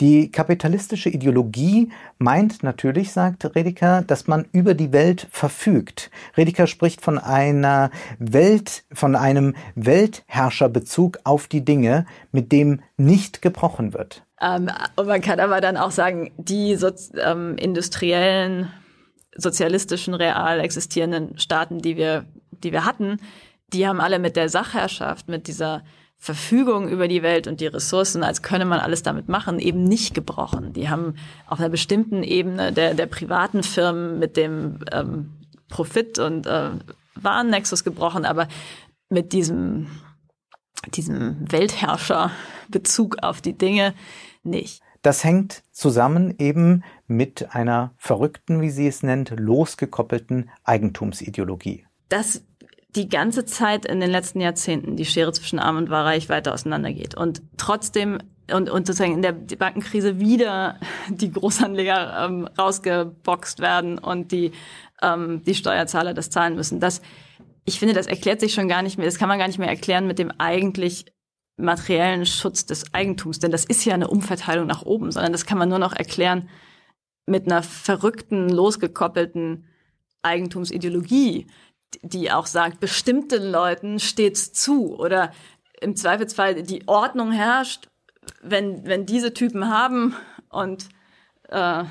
[0.00, 6.10] Die kapitalistische Ideologie meint natürlich, sagt Redeker, dass man über die Welt verfügt.
[6.36, 13.94] Redeker spricht von einer Welt, von einem Weltherrscherbezug auf die Dinge, mit dem nicht gebrochen
[13.94, 14.22] wird.
[14.40, 16.90] Ähm, und man kann aber dann auch sagen, die so,
[17.22, 18.70] ähm, industriellen,
[19.36, 22.26] sozialistischen, real existierenden Staaten, die wir
[22.64, 23.18] die wir hatten,
[23.72, 25.84] die haben alle mit der Sachherrschaft, mit dieser
[26.16, 30.14] Verfügung über die Welt und die Ressourcen, als könne man alles damit machen, eben nicht
[30.14, 30.72] gebrochen.
[30.72, 31.16] Die haben
[31.46, 35.32] auf einer bestimmten Ebene der, der privaten Firmen mit dem ähm,
[35.68, 36.70] Profit und äh,
[37.16, 38.48] Warennexus gebrochen, aber
[39.10, 39.88] mit diesem,
[40.94, 43.94] diesem Weltherrscher-Bezug auf die Dinge
[44.42, 44.83] nicht.
[45.04, 51.84] Das hängt zusammen eben mit einer verrückten, wie sie es nennt, losgekoppelten Eigentumsideologie.
[52.08, 52.42] Das
[52.96, 57.16] die ganze Zeit in den letzten Jahrzehnten die Schere zwischen Arm und Reich weiter auseinandergeht
[57.16, 58.18] und trotzdem
[58.50, 64.52] und, und sozusagen in der Bankenkrise wieder die Großanleger ähm, rausgeboxt werden und die,
[65.02, 66.80] ähm, die Steuerzahler das zahlen müssen.
[66.80, 67.02] Das,
[67.66, 69.68] ich finde, das erklärt sich schon gar nicht mehr, das kann man gar nicht mehr
[69.68, 71.13] erklären mit dem eigentlich
[71.56, 75.58] materiellen Schutz des Eigentums, denn das ist ja eine Umverteilung nach oben, sondern das kann
[75.58, 76.48] man nur noch erklären
[77.26, 79.66] mit einer verrückten, losgekoppelten
[80.22, 81.46] Eigentumsideologie,
[82.02, 85.32] die auch sagt, bestimmten Leuten steht's zu oder
[85.80, 87.88] im Zweifelsfall die Ordnung herrscht,
[88.42, 90.14] wenn, wenn diese Typen haben
[90.48, 90.88] und
[91.48, 91.84] äh,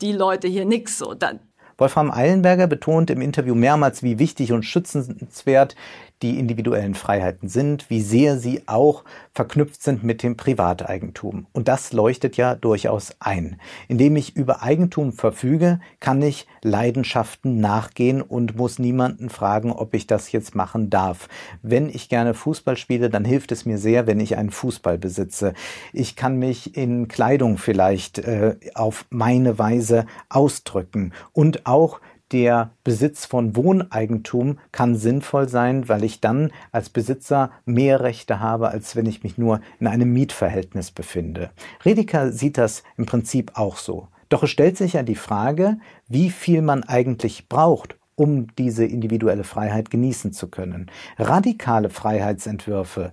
[0.00, 1.40] die Leute hier nix so, dann,
[1.78, 5.76] Wolfram Eilenberger betont im Interview mehrmals, wie wichtig und schützenswert
[6.22, 11.46] die individuellen Freiheiten sind, wie sehr sie auch verknüpft sind mit dem Privateigentum.
[11.52, 13.60] Und das leuchtet ja durchaus ein.
[13.86, 20.06] Indem ich über Eigentum verfüge, kann ich Leidenschaften nachgehen und muss niemanden fragen, ob ich
[20.06, 21.28] das jetzt machen darf.
[21.62, 25.52] Wenn ich gerne Fußball spiele, dann hilft es mir sehr, wenn ich einen Fußball besitze.
[25.92, 32.00] Ich kann mich in Kleidung vielleicht äh, auf meine Weise ausdrücken und auch
[32.32, 38.68] der Besitz von Wohneigentum kann sinnvoll sein, weil ich dann als Besitzer mehr Rechte habe,
[38.68, 41.50] als wenn ich mich nur in einem Mietverhältnis befinde.
[41.84, 44.08] Redeker sieht das im Prinzip auch so.
[44.28, 49.44] Doch es stellt sich ja die Frage, wie viel man eigentlich braucht, um diese individuelle
[49.44, 50.90] Freiheit genießen zu können.
[51.18, 53.12] Radikale Freiheitsentwürfe,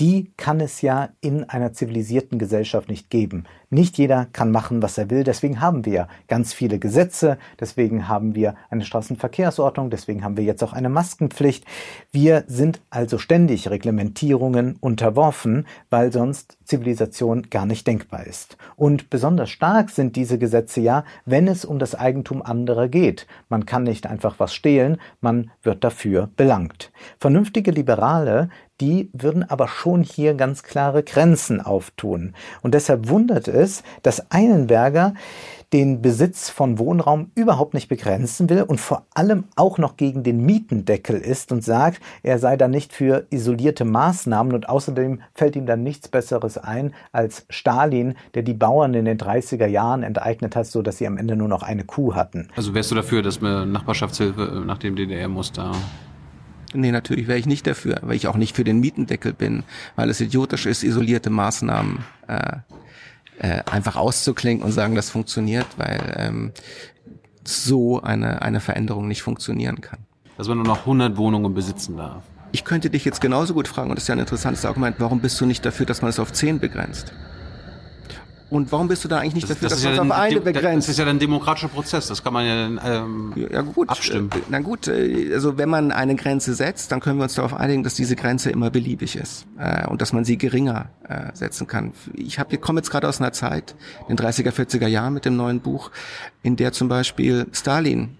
[0.00, 3.44] die kann es ja in einer zivilisierten Gesellschaft nicht geben.
[3.74, 5.24] Nicht jeder kann machen, was er will.
[5.24, 7.38] Deswegen haben wir ganz viele Gesetze.
[7.58, 9.90] Deswegen haben wir eine Straßenverkehrsordnung.
[9.90, 11.64] Deswegen haben wir jetzt auch eine Maskenpflicht.
[12.12, 18.56] Wir sind also ständig Reglementierungen unterworfen, weil sonst Zivilisation gar nicht denkbar ist.
[18.76, 23.26] Und besonders stark sind diese Gesetze ja, wenn es um das Eigentum anderer geht.
[23.48, 26.92] Man kann nicht einfach was stehlen, man wird dafür belangt.
[27.18, 32.34] Vernünftige Liberale die würden aber schon hier ganz klare Grenzen auftun.
[32.62, 35.14] Und deshalb wundert es, dass Eilenberger
[35.72, 40.46] den Besitz von Wohnraum überhaupt nicht begrenzen will und vor allem auch noch gegen den
[40.46, 45.66] Mietendeckel ist und sagt, er sei da nicht für isolierte Maßnahmen und außerdem fällt ihm
[45.66, 50.66] dann nichts Besseres ein als Stalin, der die Bauern in den 30er Jahren enteignet hat,
[50.66, 52.50] so dass sie am Ende nur noch eine Kuh hatten.
[52.54, 55.72] Also wärst du dafür, dass wir Nachbarschaftshilfe nach dem DDR-Muster
[56.74, 59.62] Nee, natürlich wäre ich nicht dafür, weil ich auch nicht für den Mietendeckel bin,
[59.96, 62.56] weil es idiotisch ist, isolierte Maßnahmen äh,
[63.38, 66.52] äh, einfach auszuklinken und sagen, das funktioniert, weil ähm,
[67.44, 70.00] so eine, eine Veränderung nicht funktionieren kann.
[70.36, 72.22] Dass man nur noch 100 Wohnungen besitzen darf.
[72.52, 75.20] Ich könnte dich jetzt genauso gut fragen, und das ist ja ein interessantes Argument, warum
[75.20, 77.12] bist du nicht dafür, dass man es auf 10 begrenzt?
[78.50, 80.40] Und warum bist du da eigentlich nicht das, dafür, das dass man ja auf eine
[80.40, 80.88] begrenzt?
[80.88, 82.66] Das ist ja ein demokratischer Prozess, das kann man ja,
[83.02, 84.30] ähm, ja gut, abstimmen.
[84.32, 87.54] Äh, na gut, äh, also wenn man eine Grenze setzt, dann können wir uns darauf
[87.54, 91.66] einigen, dass diese Grenze immer beliebig ist äh, und dass man sie geringer äh, setzen
[91.66, 91.92] kann.
[92.14, 93.74] Ich hab, ich komme jetzt gerade aus einer Zeit,
[94.08, 95.90] den 30er, 40er Jahren mit dem neuen Buch,
[96.42, 98.18] in der zum Beispiel Stalin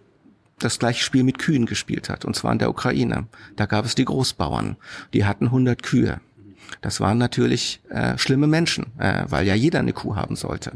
[0.59, 3.27] das gleiche Spiel mit Kühen gespielt hat, und zwar in der Ukraine.
[3.57, 4.77] Da gab es die Großbauern,
[5.13, 6.21] die hatten 100 Kühe.
[6.81, 10.73] Das waren natürlich äh, schlimme Menschen, äh, weil ja jeder eine Kuh haben sollte.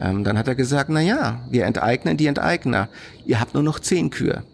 [0.00, 2.88] Ähm, dann hat er gesagt, na ja, wir enteignen die Enteigner.
[3.26, 4.44] Ihr habt nur noch zehn Kühe.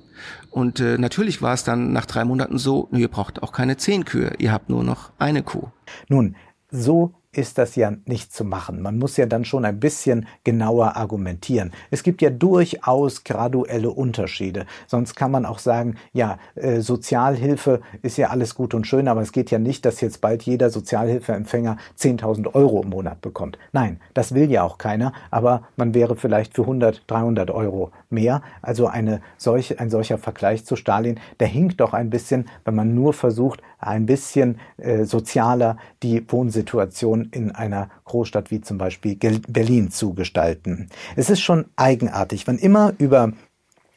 [0.51, 4.05] Und äh, natürlich war es dann nach drei Monaten so, ihr braucht auch keine zehn
[4.05, 5.69] Kühe, ihr habt nur noch eine Kuh.
[6.09, 6.35] Nun,
[6.71, 8.83] so ist das ja nicht zu machen.
[8.83, 11.73] Man muss ja dann schon ein bisschen genauer argumentieren.
[11.91, 14.67] Es gibt ja durchaus graduelle Unterschiede.
[14.89, 19.23] Sonst kann man auch sagen, ja, äh, Sozialhilfe ist ja alles gut und schön, aber
[19.23, 23.59] es geht ja nicht, dass jetzt bald jeder Sozialhilfeempfänger 10.000 Euro im Monat bekommt.
[23.71, 28.43] Nein, das will ja auch keiner, aber man wäre vielleicht für 100, 300 Euro mehr.
[28.61, 32.93] Also eine solche, ein solcher Vergleich zu Stalin, der hinkt doch ein bisschen, wenn man
[32.95, 39.17] nur versucht, ein bisschen äh, sozialer die Wohnsituation in einer Großstadt wie zum Beispiel
[39.49, 40.89] Berlin zu gestalten.
[41.17, 43.33] Es ist schon eigenartig, wenn immer über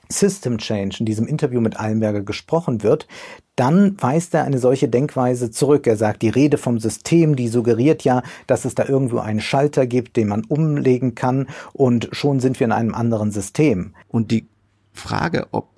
[0.10, 3.08] System Change in diesem Interview mit Allenberger gesprochen wird,
[3.56, 5.88] dann weist er eine solche Denkweise zurück.
[5.88, 9.86] Er sagt, die Rede vom System, die suggeriert ja, dass es da irgendwo einen Schalter
[9.86, 13.94] gibt, den man umlegen kann und schon sind wir in einem anderen System.
[14.08, 14.48] Und die
[14.92, 15.73] Frage, ob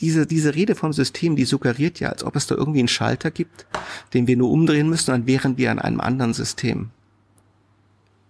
[0.00, 3.30] diese, diese Rede vom System, die suggeriert ja, als ob es da irgendwie einen Schalter
[3.30, 3.66] gibt,
[4.14, 6.90] den wir nur umdrehen müssen, dann wären wir an einem anderen System.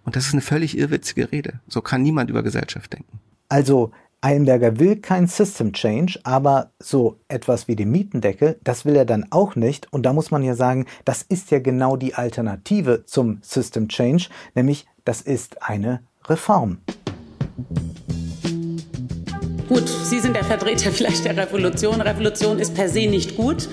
[0.03, 1.59] Und das ist eine völlig irrwitzige Rede.
[1.67, 3.19] So kann niemand über Gesellschaft denken.
[3.49, 9.05] Also Eilenberger will kein System Change, aber so etwas wie den Mietendeckel, das will er
[9.05, 9.91] dann auch nicht.
[9.91, 14.29] Und da muss man ja sagen, das ist ja genau die Alternative zum System Change,
[14.53, 16.77] nämlich das ist eine Reform.
[19.71, 22.01] Gut, Sie sind der Vertreter vielleicht der Revolution.
[22.01, 23.69] Revolution ist per se nicht gut.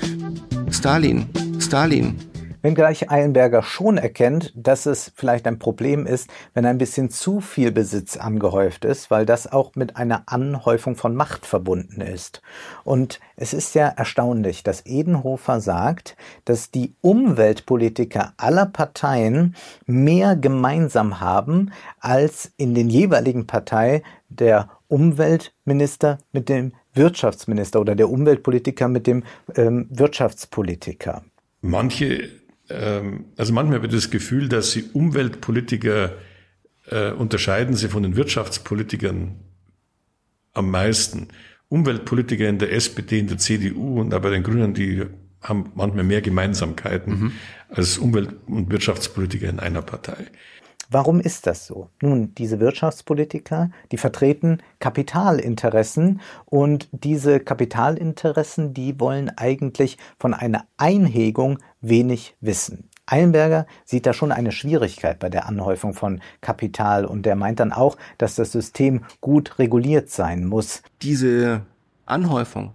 [0.70, 2.16] Stalin, Stalin.
[2.62, 7.72] Wenngleich Eilenberger schon erkennt, dass es vielleicht ein Problem ist, wenn ein bisschen zu viel
[7.72, 12.42] Besitz angehäuft ist, weil das auch mit einer Anhäufung von Macht verbunden ist.
[12.84, 21.18] Und es ist ja erstaunlich, dass Edenhofer sagt, dass die Umweltpolitiker aller Parteien mehr gemeinsam
[21.18, 29.06] haben als in den jeweiligen Partei der Umweltminister mit dem Wirtschaftsminister oder der Umweltpolitiker mit
[29.06, 29.22] dem
[29.54, 31.24] ähm, Wirtschaftspolitiker?
[31.60, 32.28] Manche,
[32.68, 36.12] ähm, also manchmal wird das Gefühl, dass sie Umweltpolitiker
[36.90, 39.36] äh, unterscheiden sie von den Wirtschaftspolitikern
[40.54, 41.28] am meisten.
[41.68, 45.04] Umweltpolitiker in der SPD, in der CDU und auch bei den Grünen, die
[45.42, 47.32] haben manchmal mehr Gemeinsamkeiten mhm.
[47.68, 50.26] als Umwelt- und Wirtschaftspolitiker in einer Partei.
[50.90, 51.90] Warum ist das so?
[52.00, 61.58] Nun, diese Wirtschaftspolitiker, die vertreten Kapitalinteressen und diese Kapitalinteressen, die wollen eigentlich von einer Einhegung
[61.82, 62.88] wenig wissen.
[63.04, 67.72] Eilenberger sieht da schon eine Schwierigkeit bei der Anhäufung von Kapital und der meint dann
[67.72, 70.82] auch, dass das System gut reguliert sein muss.
[71.02, 71.62] Diese
[72.06, 72.72] Anhäufung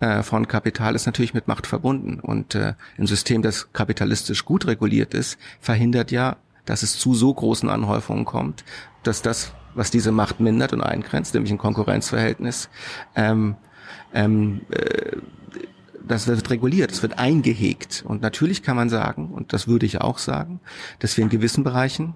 [0.00, 4.66] äh, von Kapital ist natürlich mit Macht verbunden und äh, ein System, das kapitalistisch gut
[4.66, 6.36] reguliert ist, verhindert ja
[6.68, 8.64] dass es zu so großen Anhäufungen kommt,
[9.02, 12.68] dass das, was diese Macht mindert und eingrenzt, nämlich ein Konkurrenzverhältnis.
[13.14, 13.56] Ähm,
[14.12, 15.16] ähm, äh,
[16.06, 18.04] das wird reguliert, es wird eingehegt.
[18.06, 20.60] Und natürlich kann man sagen, und das würde ich auch sagen,
[20.98, 22.14] dass wir in gewissen Bereichen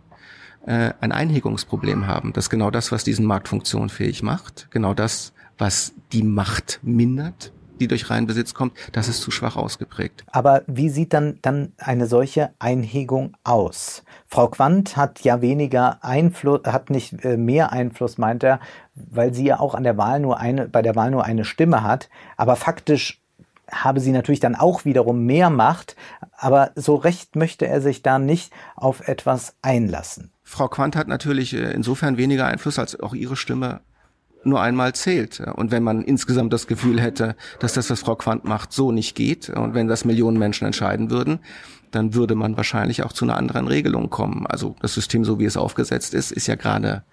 [0.67, 2.33] äh, ein Einhegungsproblem haben.
[2.33, 4.69] Das ist genau das, was diesen Markt funktionfähig macht.
[4.71, 10.25] Genau das, was die Macht mindert, die durch Reinbesitz kommt, das ist zu schwach ausgeprägt.
[10.31, 14.05] Aber wie sieht dann, dann eine solche Einhegung aus?
[14.27, 18.61] Frau Quandt hat ja weniger Einfluss, hat nicht äh, mehr Einfluss, meint er,
[18.95, 21.83] weil sie ja auch an der Wahl nur eine, bei der Wahl nur eine Stimme
[21.83, 22.09] hat.
[22.37, 23.23] Aber faktisch
[23.71, 25.97] habe sie natürlich dann auch wiederum mehr Macht,
[26.37, 30.31] aber so recht möchte er sich da nicht auf etwas einlassen.
[30.43, 33.81] Frau Quandt hat natürlich äh, insofern weniger Einfluss, als auch ihre Stimme
[34.45, 35.41] nur einmal zählt.
[35.41, 39.15] Und wenn man insgesamt das Gefühl hätte, dass das, was Frau Quandt macht, so nicht
[39.15, 41.41] geht, und wenn das Millionen Menschen entscheiden würden,
[41.91, 44.47] dann würde man wahrscheinlich auch zu einer anderen Regelung kommen.
[44.47, 47.05] Also das System, so wie es aufgesetzt ist, ist ja gerade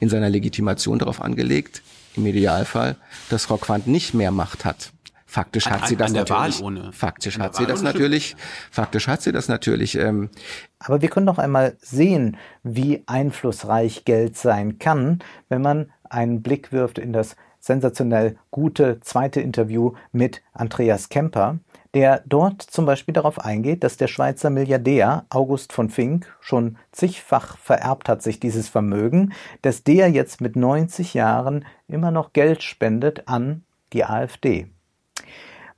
[0.00, 1.82] in seiner Legitimation darauf angelegt,
[2.16, 2.96] im Idealfall,
[3.30, 4.92] dass Frau Quandt nicht mehr Macht hat.
[5.30, 6.62] Faktisch hat an, sie das natürlich.
[6.92, 8.34] Faktisch hat sie das natürlich.
[8.70, 9.94] Faktisch hat sie das natürlich.
[9.96, 10.30] Ähm,
[10.78, 15.18] Aber wir können doch einmal sehen, wie einflussreich Geld sein kann,
[15.50, 21.58] wenn man einen Blick wirft in das sensationell gute zweite Interview mit Andreas Kemper,
[21.94, 27.56] der dort zum Beispiel darauf eingeht, dass der Schweizer Milliardär August von Fink schon zigfach
[27.58, 33.26] vererbt hat sich dieses Vermögen, dass der jetzt mit 90 Jahren immer noch Geld spendet
[33.26, 34.68] an die AfD.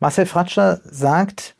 [0.01, 1.57] Marcel Fratscher sagt,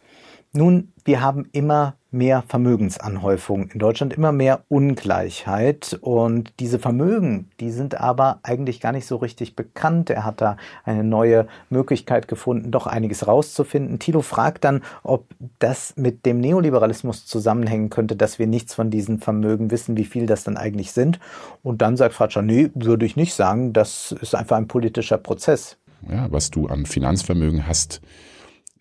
[0.53, 5.97] nun, wir haben immer mehr Vermögensanhäufung in Deutschland, immer mehr Ungleichheit.
[6.01, 10.11] Und diese Vermögen, die sind aber eigentlich gar nicht so richtig bekannt.
[10.11, 14.01] Er hat da eine neue Möglichkeit gefunden, doch einiges rauszufinden.
[14.01, 15.27] Thilo fragt dann, ob
[15.61, 20.27] das mit dem Neoliberalismus zusammenhängen könnte, dass wir nichts von diesen Vermögen wissen, wie viel
[20.27, 21.21] das dann eigentlich sind.
[21.63, 23.73] Und dann sagt Fratscher, nee, würde ich nicht sagen.
[23.73, 25.77] Das ist einfach ein politischer Prozess.
[26.11, 28.01] Ja, was du an Finanzvermögen hast,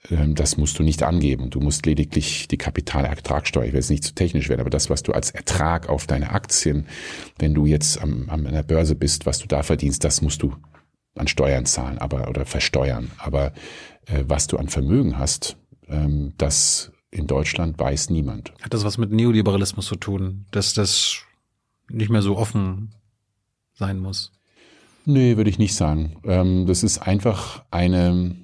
[0.09, 1.49] das musst du nicht angeben.
[1.49, 5.03] Du musst lediglich die Kapitalertragssteuer, ich will jetzt nicht zu technisch werden, aber das, was
[5.03, 6.87] du als Ertrag auf deine Aktien,
[7.37, 10.41] wenn du jetzt am, am, an der Börse bist, was du da verdienst, das musst
[10.41, 10.55] du
[11.15, 13.11] an Steuern zahlen, aber oder versteuern.
[13.17, 13.51] Aber
[14.05, 15.57] äh, was du an Vermögen hast,
[15.87, 18.53] ähm, das in Deutschland weiß niemand.
[18.61, 21.23] Hat das was mit Neoliberalismus zu tun, dass das
[21.89, 22.93] nicht mehr so offen
[23.73, 24.31] sein muss?
[25.05, 26.17] Nee, würde ich nicht sagen.
[26.23, 28.35] Ähm, das ist einfach eine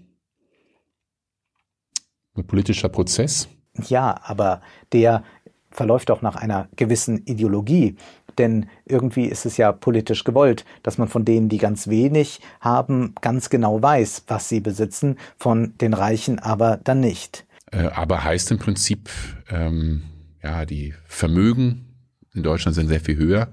[2.35, 3.47] ein politischer Prozess.
[3.87, 4.61] Ja, aber
[4.93, 5.23] der
[5.71, 7.95] verläuft auch nach einer gewissen Ideologie.
[8.37, 13.13] Denn irgendwie ist es ja politisch gewollt, dass man von denen, die ganz wenig haben,
[13.21, 17.45] ganz genau weiß, was sie besitzen, von den Reichen aber dann nicht.
[17.71, 19.09] Äh, aber heißt im Prinzip,
[19.49, 20.03] ähm,
[20.43, 21.85] ja, die Vermögen
[22.33, 23.49] in Deutschland sind sehr viel höher.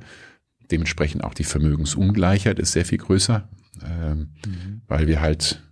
[0.71, 3.49] Dementsprechend auch die Vermögensungleichheit ist sehr viel größer,
[3.85, 4.83] ähm, mhm.
[4.89, 5.63] weil wir halt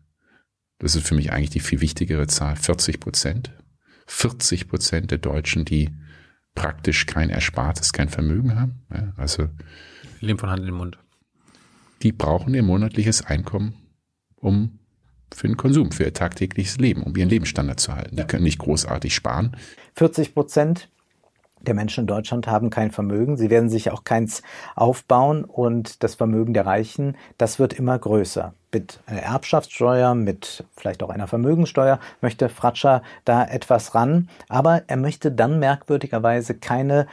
[0.81, 3.53] das ist für mich eigentlich die viel wichtigere Zahl, 40 Prozent.
[4.07, 5.91] 40 Prozent der Deutschen, die
[6.55, 8.83] praktisch kein Erspartes, kein Vermögen haben.
[8.93, 9.49] Ja, also
[10.21, 10.99] leben von Hand in den Mund.
[12.03, 13.75] Die brauchen ihr monatliches Einkommen,
[14.37, 14.81] um
[15.33, 18.17] für den Konsum, für ihr tagtägliches Leben, um ihren Lebensstandard zu halten.
[18.17, 19.57] Die können nicht großartig sparen.
[19.95, 20.91] 40 Prozent
[21.61, 23.37] der Menschen in Deutschland haben kein Vermögen.
[23.37, 24.43] Sie werden sich auch keins
[24.75, 28.55] aufbauen und das Vermögen der Reichen, das wird immer größer.
[28.73, 34.97] Mit einer Erbschaftssteuer, mit vielleicht auch einer Vermögensteuer möchte Fratscher da etwas ran, aber er
[34.97, 37.07] möchte dann merkwürdigerweise keine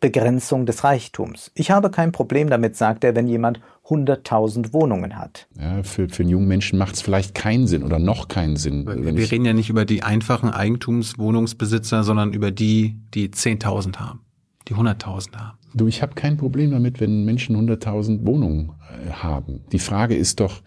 [0.00, 1.50] Begrenzung des Reichtums.
[1.54, 5.46] Ich habe kein Problem damit, sagt er, wenn jemand 100.000 Wohnungen hat.
[5.58, 8.86] Ja, für, für einen jungen Menschen macht es vielleicht keinen Sinn oder noch keinen Sinn.
[8.86, 14.20] Wir, wir reden ja nicht über die einfachen Eigentumswohnungsbesitzer, sondern über die, die 10.000 haben,
[14.68, 15.58] die 100.000 haben.
[15.74, 18.72] Du, ich habe kein Problem damit, wenn Menschen 100.000 Wohnungen
[19.06, 19.64] äh, haben.
[19.72, 20.62] Die Frage ist doch,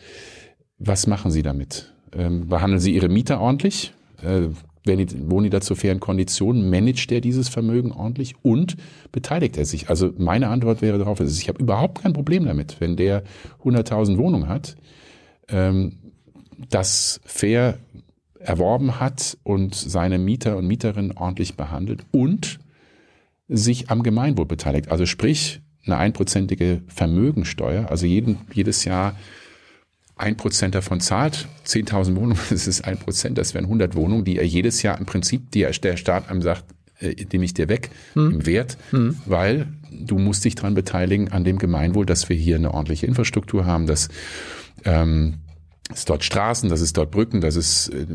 [0.78, 1.94] was machen sie damit?
[2.12, 3.94] Ähm, behandeln sie ihre Mieter ordentlich?
[4.22, 4.50] Äh,
[4.88, 6.70] wohnen die da zu fairen Konditionen?
[6.70, 8.78] Managt er dieses Vermögen ordentlich und
[9.12, 9.90] beteiligt er sich?
[9.90, 13.24] Also meine Antwort wäre darauf, also ich habe überhaupt kein Problem damit, wenn der
[13.64, 14.76] 100.000 Wohnungen hat,
[15.50, 15.98] ähm,
[16.70, 17.78] das fair
[18.40, 22.60] erworben hat und seine Mieter und Mieterinnen ordentlich behandelt und
[23.48, 24.90] sich am Gemeinwohl beteiligt.
[24.90, 29.16] Also sprich, eine einprozentige Vermögensteuer, also jeden, jedes Jahr
[30.18, 34.38] ein Prozent davon zahlt, 10.000 Wohnungen, das ist ein Prozent, das wären 100 Wohnungen, die
[34.38, 36.66] er jedes Jahr im Prinzip, die der Staat einem sagt,
[37.00, 38.32] äh, nehme ich dir weg hm.
[38.32, 39.18] im Wert, hm.
[39.26, 43.66] weil du musst dich daran beteiligen an dem Gemeinwohl, dass wir hier eine ordentliche Infrastruktur
[43.66, 44.10] haben, dass
[44.86, 45.36] ähm,
[45.94, 48.06] es dort Straßen, dass es dort Brücken, dass es äh,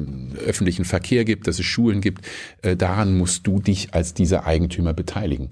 [0.46, 2.26] öffentlichen Verkehr gibt, dass es Schulen gibt.
[2.62, 5.50] Äh, daran musst du dich als dieser Eigentümer beteiligen.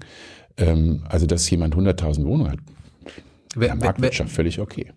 [0.57, 2.59] Ähm, also dass jemand 100.000 Wohnungen hat,
[3.55, 4.91] der Marktwirtschaft völlig okay.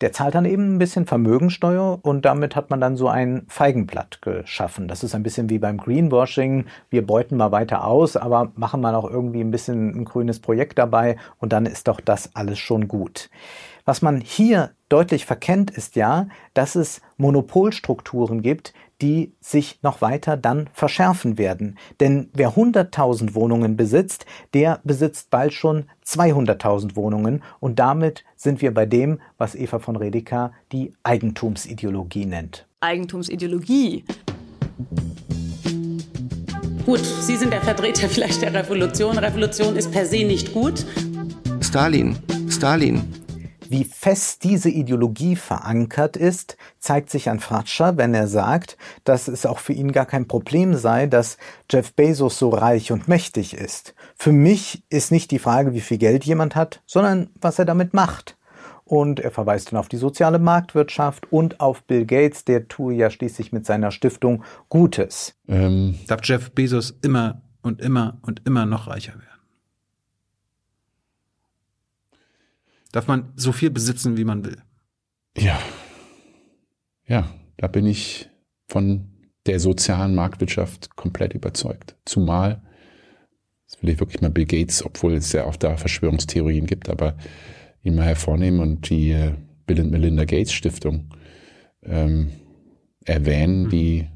[0.00, 4.22] Der zahlt dann eben ein bisschen Vermögensteuer und damit hat man dann so ein Feigenblatt
[4.22, 4.88] geschaffen.
[4.88, 6.64] Das ist ein bisschen wie beim Greenwashing.
[6.88, 10.78] Wir beuten mal weiter aus, aber machen mal auch irgendwie ein bisschen ein grünes Projekt
[10.78, 13.28] dabei und dann ist doch das alles schon gut.
[13.84, 20.36] Was man hier deutlich verkennt, ist ja, dass es Monopolstrukturen gibt, die sich noch weiter
[20.36, 21.78] dann verschärfen werden.
[22.00, 28.74] Denn wer 100.000 Wohnungen besitzt, der besitzt bald schon 200.000 Wohnungen und damit sind wir
[28.74, 32.66] bei dem, was Eva von Redeker die Eigentumsideologie nennt.
[32.80, 34.04] Eigentumsideologie.
[36.86, 39.18] Gut, Sie sind der Vertreter vielleicht der Revolution.
[39.18, 40.84] Revolution ist per se nicht gut.
[41.60, 42.16] Stalin,
[42.48, 43.02] Stalin,
[43.70, 49.46] wie fest diese Ideologie verankert ist, zeigt sich an Fratscher, wenn er sagt, dass es
[49.46, 51.38] auch für ihn gar kein Problem sei, dass
[51.70, 53.94] Jeff Bezos so reich und mächtig ist.
[54.16, 57.94] Für mich ist nicht die Frage, wie viel Geld jemand hat, sondern was er damit
[57.94, 58.36] macht.
[58.84, 63.08] Und er verweist dann auf die soziale Marktwirtschaft und auf Bill Gates, der tue ja
[63.08, 65.36] schließlich mit seiner Stiftung Gutes.
[65.46, 69.39] Ähm, darf Jeff Bezos immer und immer und immer noch reicher werden?
[72.92, 74.58] Darf man so viel besitzen, wie man will.
[75.36, 75.58] Ja.
[77.06, 78.28] Ja, da bin ich
[78.68, 79.10] von
[79.46, 81.96] der sozialen Marktwirtschaft komplett überzeugt.
[82.04, 82.62] Zumal,
[83.66, 87.16] das will ich wirklich mal Bill Gates, obwohl es ja auch da Verschwörungstheorien gibt, aber
[87.82, 89.32] ihn mal hervornehmen und die äh,
[89.66, 91.14] Bill und Melinda Gates Stiftung
[91.82, 92.30] ähm,
[93.04, 93.70] erwähnen, mhm.
[93.70, 94.08] die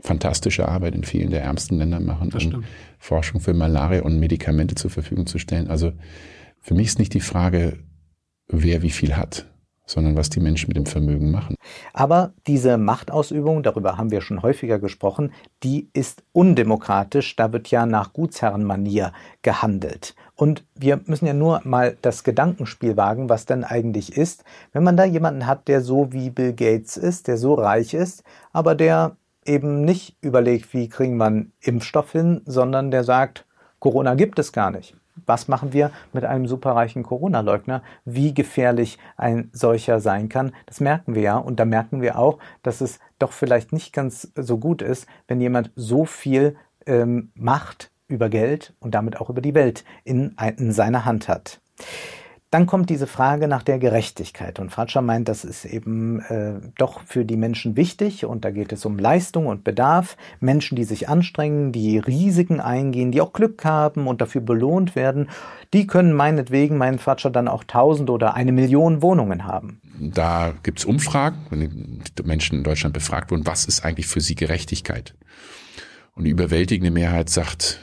[0.00, 2.66] fantastische Arbeit in vielen der ärmsten Länder machen, das um stimmt.
[2.98, 5.68] Forschung für Malaria und Medikamente zur Verfügung zu stellen.
[5.68, 5.92] Also
[6.60, 7.78] für mich ist nicht die Frage,
[8.48, 9.46] wer wie viel hat,
[9.86, 11.56] sondern was die Menschen mit dem Vermögen machen.
[11.92, 15.32] Aber diese Machtausübung, darüber haben wir schon häufiger gesprochen,
[15.62, 17.36] die ist undemokratisch.
[17.36, 19.12] Da wird ja nach Gutsherrenmanier
[19.42, 20.14] gehandelt.
[20.34, 24.96] Und wir müssen ja nur mal das Gedankenspiel wagen, was denn eigentlich ist, wenn man
[24.96, 29.16] da jemanden hat, der so wie Bill Gates ist, der so reich ist, aber der
[29.44, 33.44] eben nicht überlegt, wie kriegen man Impfstoff hin, sondern der sagt,
[33.80, 37.82] Corona gibt es gar nicht was machen wir mit einem superreichen Corona-Leugner?
[38.04, 41.36] Wie gefährlich ein solcher sein kann, das merken wir ja.
[41.36, 45.40] Und da merken wir auch, dass es doch vielleicht nicht ganz so gut ist, wenn
[45.40, 46.56] jemand so viel
[46.86, 51.60] ähm, Macht über Geld und damit auch über die Welt in, in seiner Hand hat.
[52.52, 54.60] Dann kommt diese Frage nach der Gerechtigkeit.
[54.60, 58.26] Und Fratscher meint, das ist eben äh, doch für die Menschen wichtig.
[58.26, 60.18] Und da geht es um Leistung und Bedarf.
[60.38, 65.30] Menschen, die sich anstrengen, die Risiken eingehen, die auch Glück haben und dafür belohnt werden,
[65.72, 69.80] die können meinetwegen, meinen Fratscher, dann auch tausend oder eine Million Wohnungen haben.
[69.98, 74.34] Da gibt's Umfragen, wenn die Menschen in Deutschland befragt wurden, was ist eigentlich für sie
[74.34, 75.14] Gerechtigkeit?
[76.14, 77.80] Und die überwältigende Mehrheit sagt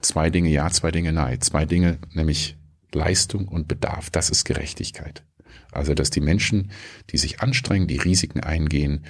[0.00, 1.40] zwei Dinge ja, zwei Dinge nein.
[1.40, 2.56] Zwei Dinge, nämlich
[2.94, 4.10] Leistung und Bedarf.
[4.10, 5.24] Das ist Gerechtigkeit.
[5.72, 6.70] Also, dass die Menschen,
[7.10, 9.04] die sich anstrengen, die Risiken eingehen,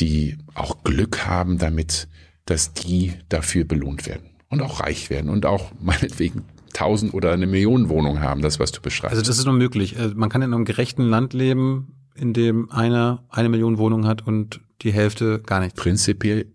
[0.00, 2.08] die auch Glück haben damit,
[2.46, 7.46] dass die dafür belohnt werden und auch reich werden und auch meinetwegen tausend oder eine
[7.46, 9.16] Million Wohnung haben, das was du beschreibst.
[9.16, 9.96] Also das ist nur möglich.
[9.96, 14.26] Äh, man kann in einem gerechten Land leben, in dem einer eine Million Wohnung hat
[14.26, 15.76] und die Hälfte gar nicht.
[15.76, 16.46] Prinzipiell,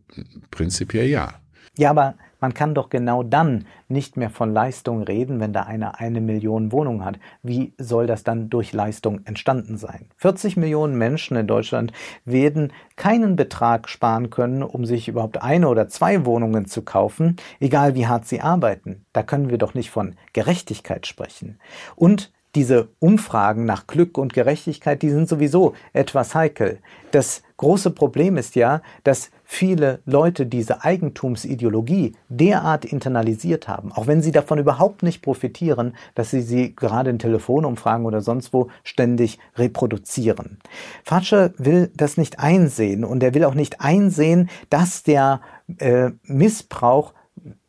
[0.51, 1.35] prinzipiell ja.
[1.77, 5.99] Ja, aber man kann doch genau dann nicht mehr von Leistung reden, wenn da einer
[5.99, 7.19] eine Million Wohnungen hat.
[7.43, 10.07] Wie soll das dann durch Leistung entstanden sein?
[10.17, 11.91] 40 Millionen Menschen in Deutschland
[12.25, 17.95] werden keinen Betrag sparen können, um sich überhaupt eine oder zwei Wohnungen zu kaufen, egal
[17.95, 19.05] wie hart sie arbeiten.
[19.13, 21.59] Da können wir doch nicht von Gerechtigkeit sprechen.
[21.95, 26.79] Und diese Umfragen nach Glück und Gerechtigkeit, die sind sowieso etwas heikel.
[27.11, 34.21] Das große Problem ist ja, dass viele Leute diese Eigentumsideologie derart internalisiert haben, auch wenn
[34.21, 39.39] sie davon überhaupt nicht profitieren, dass sie sie gerade in Telefonumfragen oder sonst wo ständig
[39.57, 40.59] reproduzieren.
[41.03, 45.41] Fatscher will das nicht einsehen und er will auch nicht einsehen, dass der
[45.79, 47.13] äh, Missbrauch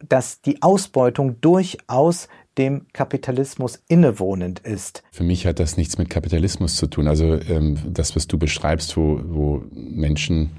[0.08, 2.28] dass die Ausbeutung durchaus
[2.58, 5.02] dem Kapitalismus innewohnend ist.
[5.12, 7.06] Für mich hat das nichts mit Kapitalismus zu tun.
[7.06, 10.52] Also ähm, das, was du beschreibst, wo, wo Menschen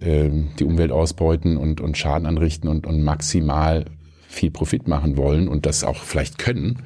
[0.00, 3.86] ähm, die Umwelt ausbeuten und, und Schaden anrichten und, und maximal
[4.28, 6.82] viel Profit machen wollen und das auch vielleicht können,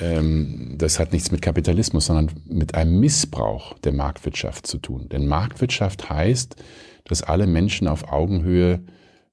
[0.00, 5.08] ähm, das hat nichts mit Kapitalismus, sondern mit einem Missbrauch der Marktwirtschaft zu tun.
[5.10, 6.56] Denn Marktwirtschaft heißt,
[7.04, 8.82] dass alle Menschen auf Augenhöhe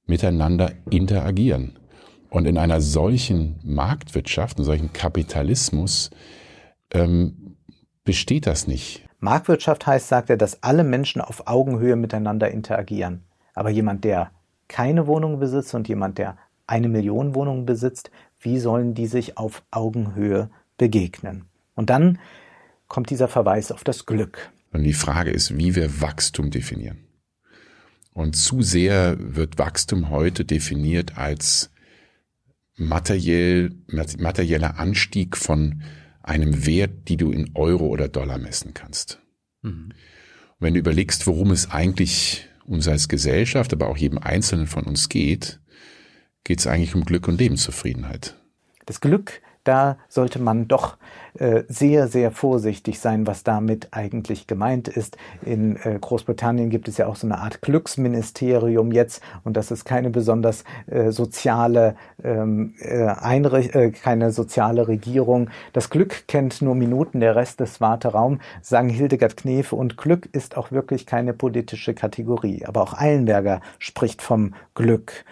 [0.06, 1.79] miteinander interagieren.
[2.30, 6.12] Und in einer solchen Marktwirtschaft, in solchen Kapitalismus
[6.92, 7.56] ähm,
[8.04, 9.08] besteht das nicht.
[9.20, 13.26] Marktwirtschaft heißt, sagt er, dass alle Menschen auf Augenhöhe miteinander interagieren.
[13.54, 14.32] Aber jemand, der
[14.68, 19.64] keine Wohnung besitzt und jemand, der eine Million Wohnungen besitzt, wie sollen die sich auf
[19.72, 21.46] Augenhöhe begegnen?
[21.76, 22.20] Und dann
[22.88, 24.52] kommt dieser Verweis auf das Glück.
[24.72, 27.00] Und die Frage ist, wie wir Wachstum definieren.
[28.14, 31.72] Und zu sehr wird Wachstum heute definiert als
[32.80, 35.84] materiell, materieller Anstieg von
[36.22, 39.20] einem Wert, die du in Euro oder Dollar messen kannst.
[39.62, 39.90] Mhm.
[40.60, 45.10] wenn du überlegst, worum es eigentlich uns als Gesellschaft, aber auch jedem Einzelnen von uns
[45.10, 45.60] geht,
[46.44, 48.38] geht es eigentlich um Glück und Lebenszufriedenheit.
[48.86, 50.98] Das Glück da sollte man doch
[51.36, 55.16] äh, sehr, sehr vorsichtig sein, was damit eigentlich gemeint ist.
[55.46, 59.86] In äh, Großbritannien gibt es ja auch so eine Art Glücksministerium jetzt und das ist
[59.86, 65.52] keine besonders äh, soziale ähm, äh, Einricht äh, keine soziale Regierung.
[65.72, 70.58] Das Glück kennt nur Minuten, der Rest ist Warteraum, sagen Hildegard Knefe und Glück ist
[70.58, 72.66] auch wirklich keine politische Kategorie.
[72.66, 75.26] Aber auch Eilenberger spricht vom Glück.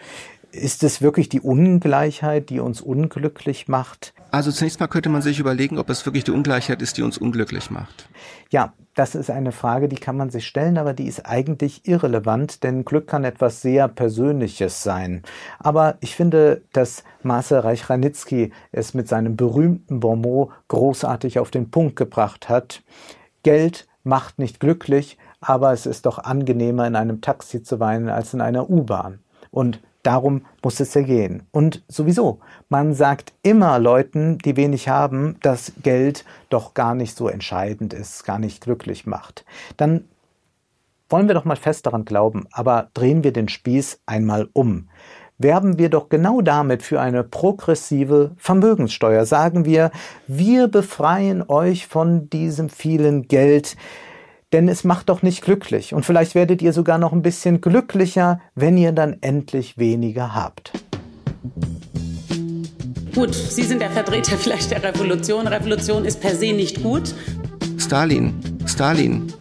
[0.51, 4.13] Ist es wirklich die Ungleichheit, die uns unglücklich macht?
[4.31, 7.17] Also zunächst mal könnte man sich überlegen, ob es wirklich die Ungleichheit ist, die uns
[7.17, 8.09] unglücklich macht.
[8.49, 12.63] Ja, das ist eine Frage, die kann man sich stellen, aber die ist eigentlich irrelevant,
[12.63, 15.21] denn Glück kann etwas sehr Persönliches sein.
[15.59, 21.95] Aber ich finde, dass Marcel Reich-Ranitzky es mit seinem berühmten Bonmot großartig auf den Punkt
[21.95, 22.83] gebracht hat.
[23.43, 28.33] Geld macht nicht glücklich, aber es ist doch angenehmer, in einem Taxi zu weinen als
[28.33, 29.19] in einer U-Bahn.
[29.51, 31.43] Und Darum muss es ja gehen.
[31.51, 32.39] Und sowieso,
[32.69, 38.23] man sagt immer Leuten, die wenig haben, dass Geld doch gar nicht so entscheidend ist,
[38.23, 39.43] gar nicht glücklich macht.
[39.75, 40.05] Dann
[41.09, 44.87] wollen wir doch mal fest daran glauben, aber drehen wir den Spieß einmal um.
[45.39, 49.25] Werben wir doch genau damit für eine progressive Vermögenssteuer.
[49.25, 49.91] Sagen wir,
[50.25, 53.75] wir befreien euch von diesem vielen Geld,
[54.53, 55.93] denn es macht doch nicht glücklich.
[55.93, 60.71] Und vielleicht werdet ihr sogar noch ein bisschen glücklicher, wenn ihr dann endlich weniger habt.
[63.13, 65.47] Gut, Sie sind der Vertreter vielleicht der Revolution.
[65.47, 67.13] Revolution ist per se nicht gut.
[67.77, 68.33] Stalin,
[68.65, 69.33] Stalin.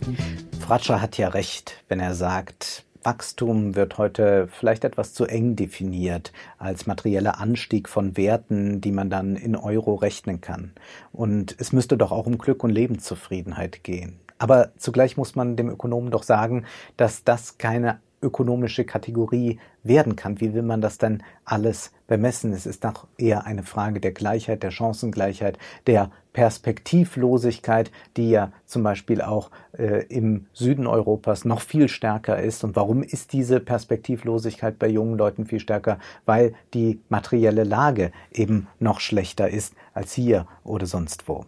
[0.60, 6.32] Fratscher hat ja recht, wenn er sagt, Wachstum wird heute vielleicht etwas zu eng definiert
[6.58, 10.72] als materieller Anstieg von Werten, die man dann in Euro rechnen kann.
[11.12, 14.18] Und es müsste doch auch um Glück und Lebenszufriedenheit gehen.
[14.38, 16.64] Aber zugleich muss man dem Ökonomen doch sagen,
[16.96, 20.40] dass das keine ökonomische Kategorie werden kann.
[20.40, 22.52] Wie will man das denn alles bemessen?
[22.52, 28.82] Es ist doch eher eine Frage der Gleichheit, der Chancengleichheit, der Perspektivlosigkeit, die ja zum
[28.82, 32.64] Beispiel auch äh, im Süden Europas noch viel stärker ist.
[32.64, 35.98] Und warum ist diese Perspektivlosigkeit bei jungen Leuten viel stärker?
[36.24, 41.44] Weil die materielle Lage eben noch schlechter ist als hier oder sonst wo.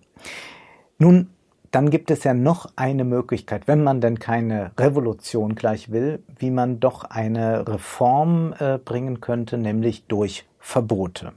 [0.98, 1.30] Nun
[1.70, 6.50] dann gibt es ja noch eine Möglichkeit, wenn man denn keine Revolution gleich will, wie
[6.50, 11.32] man doch eine Reform äh, bringen könnte, nämlich durch Verbote.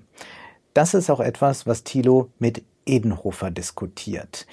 [0.73, 4.45] Das ist auch etwas, was Thilo mit Edenhofer diskutiert.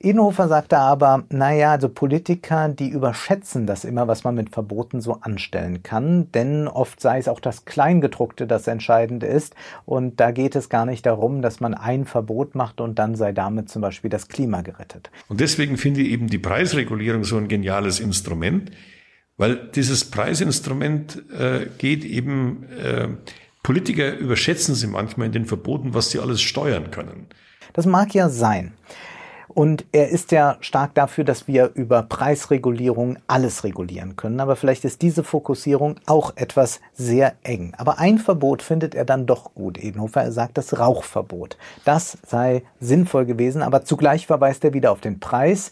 [0.00, 5.14] Edenhofer sagte aber, naja, also Politiker, die überschätzen das immer, was man mit Verboten so
[5.22, 9.56] anstellen kann, denn oft sei es auch das Kleingedruckte, das entscheidend ist
[9.86, 13.32] und da geht es gar nicht darum, dass man ein Verbot macht und dann sei
[13.32, 15.10] damit zum Beispiel das Klima gerettet.
[15.28, 18.70] Und deswegen finde ich eben die Preisregulierung so ein geniales Instrument,
[19.36, 23.08] weil dieses Preisinstrument äh, geht eben, äh,
[23.64, 27.26] Politiker überschätzen sie manchmal in den Verboten, was sie alles steuern können.
[27.78, 28.72] Das mag ja sein.
[29.46, 34.40] Und er ist ja stark dafür, dass wir über Preisregulierung alles regulieren können.
[34.40, 37.74] Aber vielleicht ist diese Fokussierung auch etwas sehr eng.
[37.78, 39.78] Aber ein Verbot findet er dann doch gut.
[39.78, 41.56] Edenhofer er sagt das Rauchverbot.
[41.84, 45.70] Das sei sinnvoll gewesen, aber zugleich verweist er wieder auf den Preis.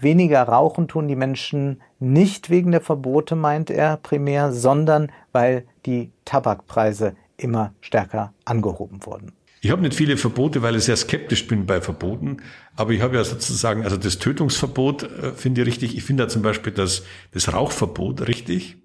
[0.00, 6.10] Weniger rauchen tun die Menschen nicht wegen der Verbote, meint er primär, sondern weil die
[6.24, 9.32] Tabakpreise immer stärker angehoben wurden.
[9.60, 12.38] Ich habe nicht viele Verbote, weil ich sehr skeptisch bin bei Verboten.
[12.76, 15.96] Aber ich habe ja sozusagen, also das Tötungsverbot äh, finde ich richtig.
[15.96, 18.76] Ich finde da zum Beispiel das, das Rauchverbot richtig.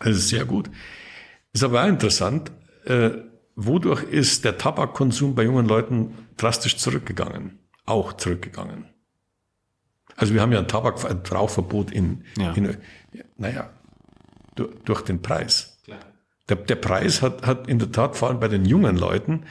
[0.00, 0.70] Das ist sehr gut.
[1.52, 2.52] Ist aber auch interessant.
[2.84, 3.10] Äh,
[3.56, 7.58] wodurch ist der Tabakkonsum bei jungen Leuten drastisch zurückgegangen?
[7.86, 8.86] Auch zurückgegangen.
[10.16, 12.52] Also wir haben ja ein Tabak, ein Rauchverbot in, ja.
[12.52, 12.76] in
[13.36, 13.70] naja,
[14.54, 15.74] durch, durch den Preis.
[16.48, 19.44] Der, der Preis hat, hat in der Tat vor allem bei den jungen Leuten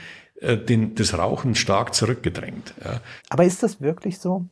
[0.44, 2.74] den, das Rauchen stark zurückgedrängt.
[2.84, 3.00] Ja.
[3.30, 4.46] Aber ist das wirklich so?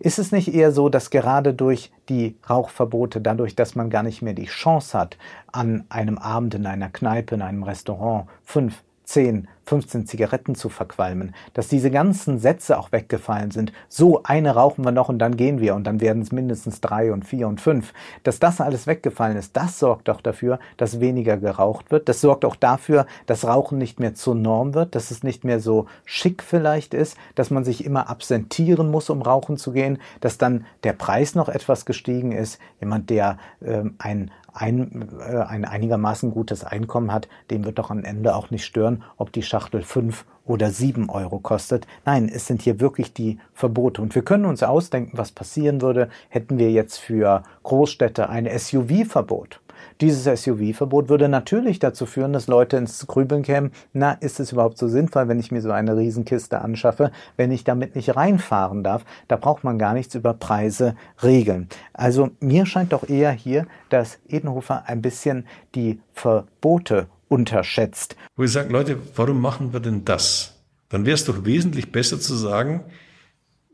[0.00, 4.22] Ist es nicht eher so, dass gerade durch die Rauchverbote, dadurch, dass man gar nicht
[4.22, 5.18] mehr die Chance hat,
[5.52, 11.34] an einem Abend in einer Kneipe, in einem Restaurant fünf 10, 15 Zigaretten zu verqualmen,
[11.52, 13.72] dass diese ganzen Sätze auch weggefallen sind.
[13.88, 17.12] So, eine rauchen wir noch und dann gehen wir und dann werden es mindestens drei
[17.12, 17.92] und vier und fünf.
[18.22, 22.08] Dass das alles weggefallen ist, das sorgt auch dafür, dass weniger geraucht wird.
[22.08, 25.60] Das sorgt auch dafür, dass Rauchen nicht mehr zur Norm wird, dass es nicht mehr
[25.60, 30.38] so schick vielleicht ist, dass man sich immer absentieren muss, um rauchen zu gehen, dass
[30.38, 32.58] dann der Preis noch etwas gestiegen ist.
[32.80, 38.04] Jemand, der äh, ein ein, äh, ein einigermaßen gutes Einkommen hat, dem wird doch am
[38.04, 41.86] Ende auch nicht stören, ob die Schachtel fünf oder sieben Euro kostet.
[42.04, 44.00] Nein, es sind hier wirklich die Verbote.
[44.00, 49.60] Und wir können uns ausdenken, was passieren würde, hätten wir jetzt für Großstädte ein SUV-Verbot.
[50.00, 54.78] Dieses SUV-Verbot würde natürlich dazu führen, dass Leute ins Grübeln kämen, na, ist es überhaupt
[54.78, 59.04] so sinnvoll, wenn ich mir so eine Riesenkiste anschaffe, wenn ich damit nicht reinfahren darf?
[59.28, 61.68] Da braucht man gar nichts über Preise regeln.
[61.92, 68.16] Also mir scheint doch eher hier, dass Edenhofer ein bisschen die Verbote unterschätzt.
[68.36, 70.62] Wo ich sage, Leute, warum machen wir denn das?
[70.88, 72.84] Dann wäre es doch wesentlich besser zu sagen,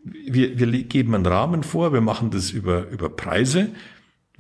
[0.05, 3.69] wir, wir geben einen Rahmen vor, wir machen das über, über Preise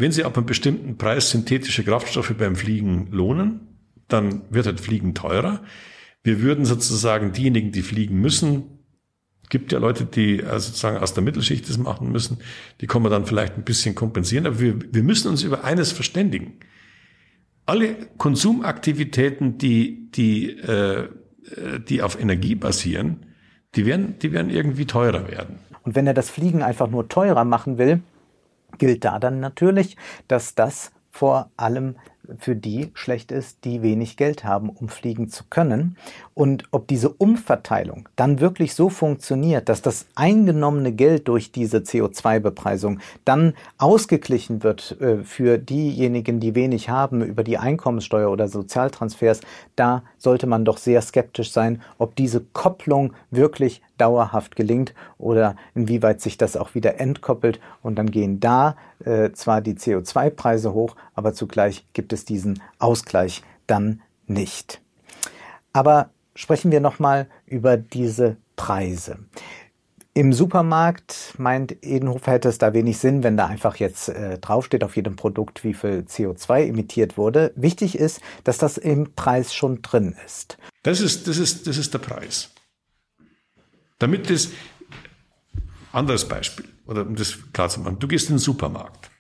[0.00, 3.60] wenn Sie ab einem bestimmten Preis synthetische Kraftstoffe beim Fliegen lohnen,
[4.08, 5.62] dann wird halt Fliegen teurer.
[6.22, 8.64] Wir würden sozusagen diejenigen, die fliegen müssen,
[9.48, 12.38] gibt ja Leute, die also sozusagen aus der Mittelschicht das machen müssen,
[12.80, 14.46] die kann man dann vielleicht ein bisschen kompensieren.
[14.46, 16.54] Aber wir, wir müssen uns über eines verständigen.
[17.66, 21.08] Alle Konsumaktivitäten, die, die, äh,
[21.88, 23.26] die auf Energie basieren,
[23.74, 25.58] die werden, die werden irgendwie teurer werden.
[25.82, 28.02] Und wenn er das Fliegen einfach nur teurer machen will,
[28.80, 31.96] gilt da dann natürlich, dass das vor allem
[32.38, 35.96] für die schlecht ist, die wenig Geld haben, um fliegen zu können.
[36.34, 43.00] Und ob diese Umverteilung dann wirklich so funktioniert, dass das eingenommene Geld durch diese CO2-Bepreisung
[43.24, 49.40] dann ausgeglichen wird äh, für diejenigen, die wenig haben, über die Einkommenssteuer oder Sozialtransfers,
[49.76, 56.20] da sollte man doch sehr skeptisch sein, ob diese Kopplung wirklich dauerhaft gelingt oder inwieweit
[56.20, 61.34] sich das auch wieder entkoppelt und dann gehen da äh, zwar die CO2-Preise hoch, aber
[61.34, 64.80] zugleich gibt es diesen Ausgleich dann nicht.
[65.72, 69.18] Aber sprechen wir nochmal über diese Preise.
[70.12, 74.82] Im Supermarkt meint Edenhofer hätte es da wenig Sinn, wenn da einfach jetzt äh, draufsteht
[74.82, 77.52] auf jedem Produkt, wie viel CO2 emittiert wurde.
[77.54, 80.58] Wichtig ist, dass das im Preis schon drin ist.
[80.82, 82.50] Das ist, das ist, das ist der Preis.
[84.00, 84.48] Damit das,
[85.92, 89.10] anderes Beispiel, oder um das klar zu machen, du gehst in den Supermarkt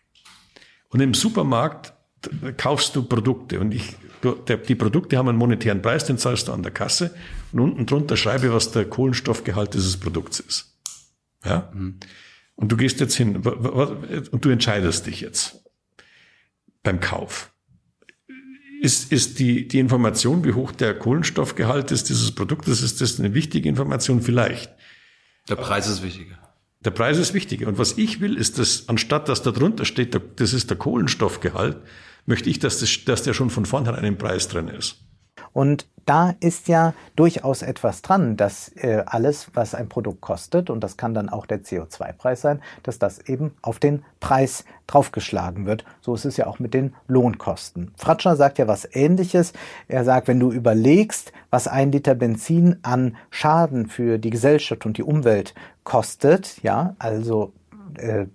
[0.88, 1.94] und im Supermarkt
[2.56, 3.96] kaufst du Produkte und ich,
[4.68, 7.14] die Produkte haben einen monetären Preis, den zahlst du an der Kasse
[7.52, 10.76] und unten drunter schreibe, was der Kohlenstoffgehalt dieses Produkts ist.
[11.44, 11.70] Ja?
[11.72, 11.98] Mhm.
[12.56, 15.64] Und du gehst jetzt hin und du entscheidest dich jetzt
[16.82, 17.52] beim Kauf.
[18.82, 23.32] Ist, ist die, die Information, wie hoch der Kohlenstoffgehalt ist dieses Produktes, ist das eine
[23.34, 24.20] wichtige Information?
[24.20, 24.70] Vielleicht.
[25.48, 26.38] Der Preis ist wichtiger.
[26.84, 27.68] Der Preis ist wichtiger.
[27.68, 31.76] Und was ich will, ist, dass anstatt dass da drunter steht, das ist der Kohlenstoffgehalt,
[32.26, 34.96] möchte ich, dass, das, dass der schon von vornherein im Preis drin ist.
[35.52, 40.80] Und da ist ja durchaus etwas dran, dass äh, alles, was ein Produkt kostet, und
[40.80, 45.84] das kann dann auch der CO2-Preis sein, dass das eben auf den Preis draufgeschlagen wird.
[46.00, 47.92] So ist es ja auch mit den Lohnkosten.
[47.96, 49.52] Fratscher sagt ja was Ähnliches.
[49.86, 54.98] Er sagt, wenn du überlegst, was ein Liter Benzin an Schaden für die Gesellschaft und
[54.98, 57.52] die Umwelt kostet, ja, also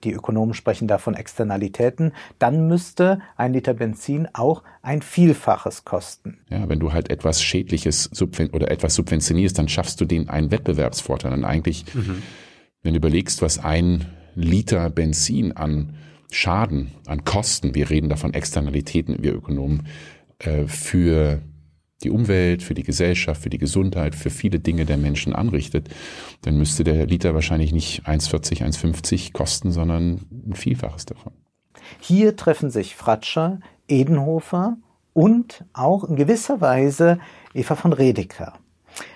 [0.04, 6.40] die Ökonomen sprechen da von Externalitäten, dann müsste ein Liter Benzin auch ein Vielfaches kosten.
[6.50, 8.10] Ja, wenn du halt etwas Schädliches
[8.52, 11.34] oder etwas subventionierst, dann schaffst du den einen Wettbewerbsvorteil.
[11.34, 12.22] Und eigentlich, mhm.
[12.84, 15.96] wenn du überlegst, was ein Liter Benzin an
[16.32, 19.88] Schaden, an Kosten, wir reden davon Externalitäten, wir Ökonomen,
[20.40, 21.42] äh, für
[22.06, 25.90] die Umwelt, für die Gesellschaft, für die Gesundheit, für viele Dinge der Menschen anrichtet,
[26.44, 31.34] dann müsste der Liter wahrscheinlich nicht 1,40, 1,50 kosten, sondern ein Vielfaches davon.
[32.00, 34.78] Hier treffen sich Fratscher, Edenhofer
[35.14, 37.20] und auch in gewisser Weise
[37.54, 38.54] Eva von Redeker.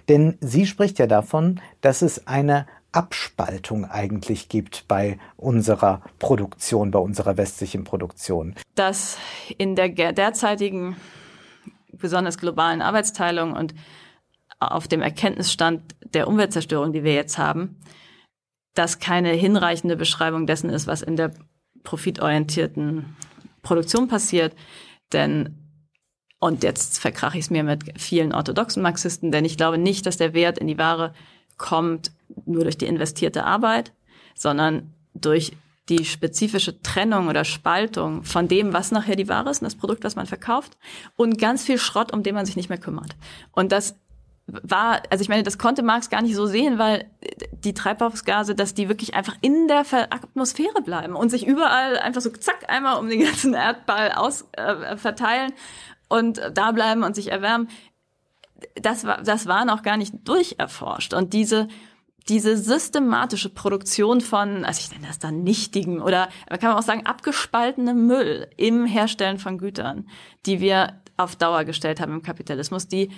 [0.08, 7.00] Denn sie spricht ja davon, dass es eine Abspaltung eigentlich gibt bei unserer Produktion, bei
[7.00, 8.56] unserer westlichen Produktion.
[8.76, 9.18] Dass
[9.58, 10.96] in der derzeitigen
[12.00, 13.74] besonders globalen Arbeitsteilung und
[14.60, 17.80] auf dem Erkenntnisstand der Umweltzerstörung, die wir jetzt haben,
[18.74, 21.34] das keine hinreichende Beschreibung dessen ist, was in der
[21.84, 23.16] profitorientierten
[23.62, 24.54] Produktion passiert.
[25.14, 25.56] Denn,
[26.40, 30.18] und jetzt verkrache ich es mir mit vielen orthodoxen Marxisten, denn ich glaube nicht, dass
[30.18, 31.14] der Wert in die Ware
[31.58, 32.12] kommt
[32.46, 33.94] nur durch die investierte Arbeit,
[34.36, 35.54] sondern durch
[35.90, 40.16] die spezifische Trennung oder Spaltung von dem, was nachher die Ware ist, das Produkt, was
[40.16, 40.78] man verkauft,
[41.16, 43.16] und ganz viel Schrott, um den man sich nicht mehr kümmert.
[43.52, 43.96] Und das
[44.48, 47.10] war, also ich meine, das konnte Marx gar nicht so sehen, weil
[47.52, 52.30] die Treibhausgase, dass die wirklich einfach in der Atmosphäre bleiben und sich überall einfach so
[52.32, 55.54] zack einmal um den ganzen Erdball aus äh, verteilen
[56.08, 57.70] und da bleiben und sich erwärmen.
[58.76, 61.14] Das war, das war noch gar nicht durcherforscht.
[61.14, 61.68] Und diese,
[62.28, 67.06] diese systematische Produktion von, also ich nenne das dann nichtigen oder kann man auch sagen,
[67.06, 70.08] abgespaltenem Müll im Herstellen von Gütern,
[70.46, 73.10] die wir auf Dauer gestellt haben im Kapitalismus, die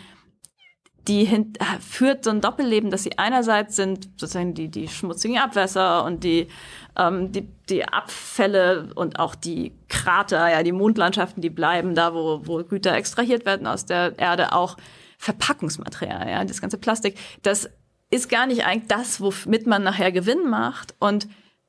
[1.08, 6.04] die hin, führt so ein Doppelleben, dass sie einerseits sind sozusagen die, die schmutzigen Abwässer
[6.04, 6.48] und die,
[6.96, 12.42] ähm, die, die Abfälle und auch die Krater, ja, die Mondlandschaften, die bleiben da, wo,
[12.44, 14.78] wo Güter extrahiert werden aus der Erde, auch
[15.18, 17.18] Verpackungsmaterial, ja, das ganze Plastik.
[17.42, 17.70] Das
[18.12, 21.28] ist gar nicht eigentlich das, womit man nachher Gewinn macht und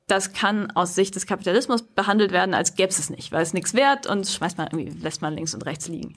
[0.08, 3.72] das kann aus Sicht des Kapitalismus behandelt werden, als gäbe es nicht, weil es nichts
[3.72, 6.16] wert und schmeißt man irgendwie, lässt man links und rechts liegen.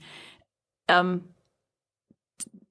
[0.88, 1.24] Ähm,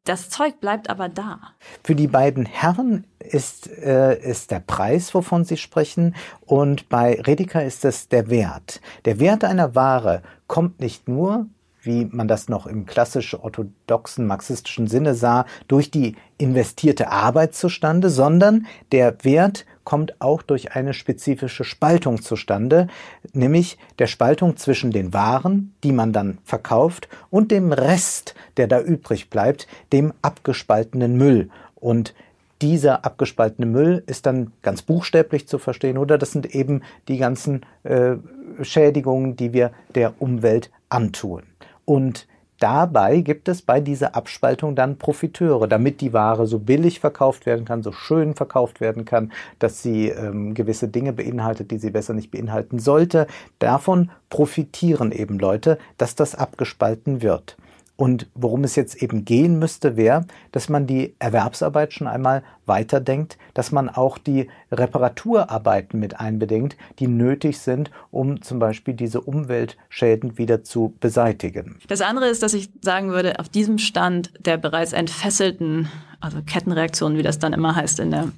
[0.04, 1.40] das Zeug bleibt aber da.
[1.82, 7.64] Für die beiden Herren ist, äh, ist der Preis, wovon Sie sprechen, und bei Redeker
[7.64, 8.82] ist es der Wert.
[9.06, 11.46] Der Wert einer Ware kommt nicht nur
[11.84, 18.10] wie man das noch im klassisch orthodoxen marxistischen Sinne sah, durch die investierte Arbeit zustande,
[18.10, 22.88] sondern der Wert kommt auch durch eine spezifische Spaltung zustande,
[23.32, 28.80] nämlich der Spaltung zwischen den Waren, die man dann verkauft, und dem Rest, der da
[28.80, 31.50] übrig bleibt, dem abgespaltenen Müll.
[31.74, 32.14] Und
[32.62, 37.66] dieser abgespaltene Müll ist dann ganz buchstäblich zu verstehen oder das sind eben die ganzen
[37.82, 38.16] äh,
[38.62, 41.42] Schädigungen, die wir der Umwelt antun.
[41.84, 42.26] Und
[42.58, 47.64] dabei gibt es bei dieser Abspaltung dann Profiteure, damit die Ware so billig verkauft werden
[47.64, 52.14] kann, so schön verkauft werden kann, dass sie ähm, gewisse Dinge beinhaltet, die sie besser
[52.14, 53.26] nicht beinhalten sollte.
[53.58, 57.56] Davon profitieren eben Leute, dass das abgespalten wird.
[57.96, 63.38] Und worum es jetzt eben gehen müsste, wäre, dass man die Erwerbsarbeit schon einmal weiterdenkt,
[63.54, 70.38] dass man auch die Reparaturarbeiten mit einbedenkt, die nötig sind, um zum Beispiel diese Umweltschäden
[70.38, 71.78] wieder zu beseitigen.
[71.86, 75.88] Das andere ist, dass ich sagen würde, auf diesem Stand der bereits entfesselten,
[76.20, 78.32] also Kettenreaktionen, wie das dann immer heißt in der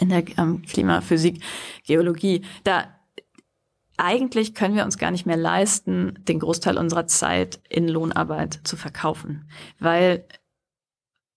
[0.00, 1.40] in der ähm, Klimaphysik,
[1.86, 2.84] Geologie, da
[3.96, 8.76] eigentlich können wir uns gar nicht mehr leisten, den Großteil unserer Zeit in Lohnarbeit zu
[8.76, 10.26] verkaufen, weil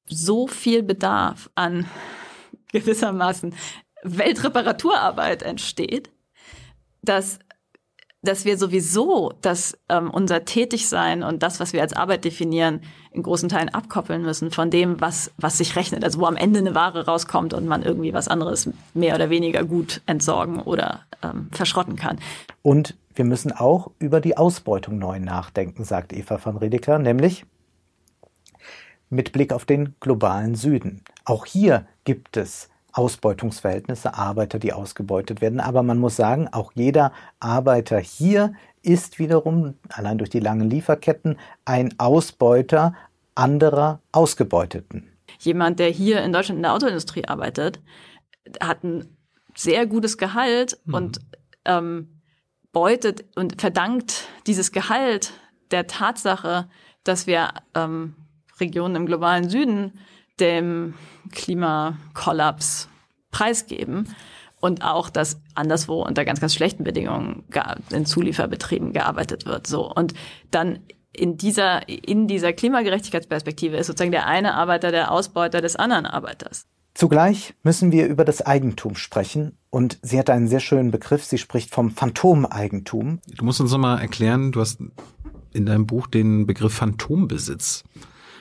[0.05, 1.85] so viel Bedarf an
[2.71, 3.53] gewissermaßen
[4.03, 6.11] Weltreparaturarbeit entsteht,
[7.01, 7.39] dass
[8.27, 13.23] dass wir sowieso das ähm, unser Tätigsein und das, was wir als Arbeit definieren, in
[13.23, 16.03] großen Teilen abkoppeln müssen von dem, was was sich rechnet.
[16.03, 19.63] Also wo am Ende eine Ware rauskommt und man irgendwie was anderes mehr oder weniger
[19.63, 22.19] gut entsorgen oder ähm, verschrotten kann.
[22.61, 27.45] Und wir müssen auch über die Ausbeutung neu nachdenken, sagt Eva von Redeker, nämlich
[29.09, 31.01] mit Blick auf den globalen Süden.
[31.25, 35.59] Auch hier gibt es Ausbeutungsverhältnisse, Arbeiter, die ausgebeutet werden.
[35.59, 41.37] Aber man muss sagen, auch jeder Arbeiter hier ist wiederum, allein durch die langen Lieferketten,
[41.65, 42.93] ein Ausbeuter
[43.35, 45.11] anderer Ausgebeuteten.
[45.39, 47.79] Jemand, der hier in Deutschland in der Autoindustrie arbeitet,
[48.61, 49.05] hat ein
[49.55, 50.93] sehr gutes Gehalt mhm.
[50.93, 51.19] und
[51.65, 52.21] ähm,
[52.71, 55.33] beutet und verdankt dieses Gehalt
[55.71, 56.69] der Tatsache,
[57.03, 58.15] dass wir ähm,
[58.59, 59.99] Regionen im globalen Süden
[60.39, 60.93] dem
[61.31, 62.87] Klimakollaps
[63.31, 64.15] preisgeben
[64.59, 67.43] und auch, dass anderswo unter ganz, ganz schlechten Bedingungen
[67.91, 69.67] in Zulieferbetrieben gearbeitet wird.
[69.67, 70.13] So und
[70.51, 70.79] dann
[71.13, 76.67] in dieser in dieser Klimagerechtigkeitsperspektive ist sozusagen der eine Arbeiter der Ausbeuter des anderen Arbeiters.
[76.93, 79.55] Zugleich müssen wir über das Eigentum sprechen.
[79.69, 81.23] Und sie hat einen sehr schönen Begriff.
[81.23, 83.19] Sie spricht vom Phantomeigentum.
[83.35, 84.79] Du musst uns nochmal erklären, du hast
[85.53, 87.83] in deinem Buch den Begriff Phantombesitz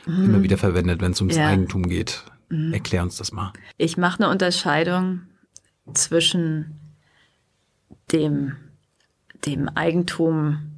[0.06, 0.24] mhm.
[0.24, 1.48] immer wieder verwendet, wenn es ums ja.
[1.48, 2.24] Eigentum geht.
[2.48, 2.72] Mhm.
[2.72, 3.52] Erklär uns das mal.
[3.76, 5.22] Ich mache eine Unterscheidung
[5.92, 6.80] zwischen
[8.12, 8.56] dem,
[9.44, 10.72] dem Eigentum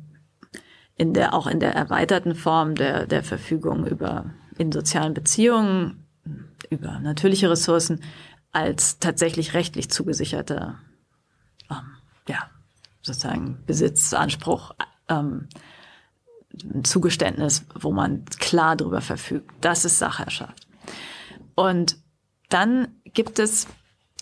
[0.97, 6.05] in der, auch in der erweiterten Form der, der Verfügung über, in sozialen Beziehungen,
[6.71, 8.01] über natürliche Ressourcen,
[8.51, 10.75] als tatsächlich rechtlich zugesicherte,
[11.71, 11.77] ähm,
[12.27, 12.51] ja,
[13.03, 14.75] sozusagen Besitzanspruch,
[15.09, 15.49] ähm,
[16.83, 19.51] Zugeständnis, wo man klar darüber verfügt.
[19.61, 20.67] Das ist Sachherrschaft.
[21.55, 21.97] Und
[22.49, 23.67] dann gibt es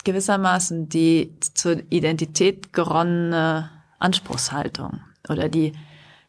[0.04, 5.72] gewissermaßen die zur Identität geronnene Anspruchshaltung oder die,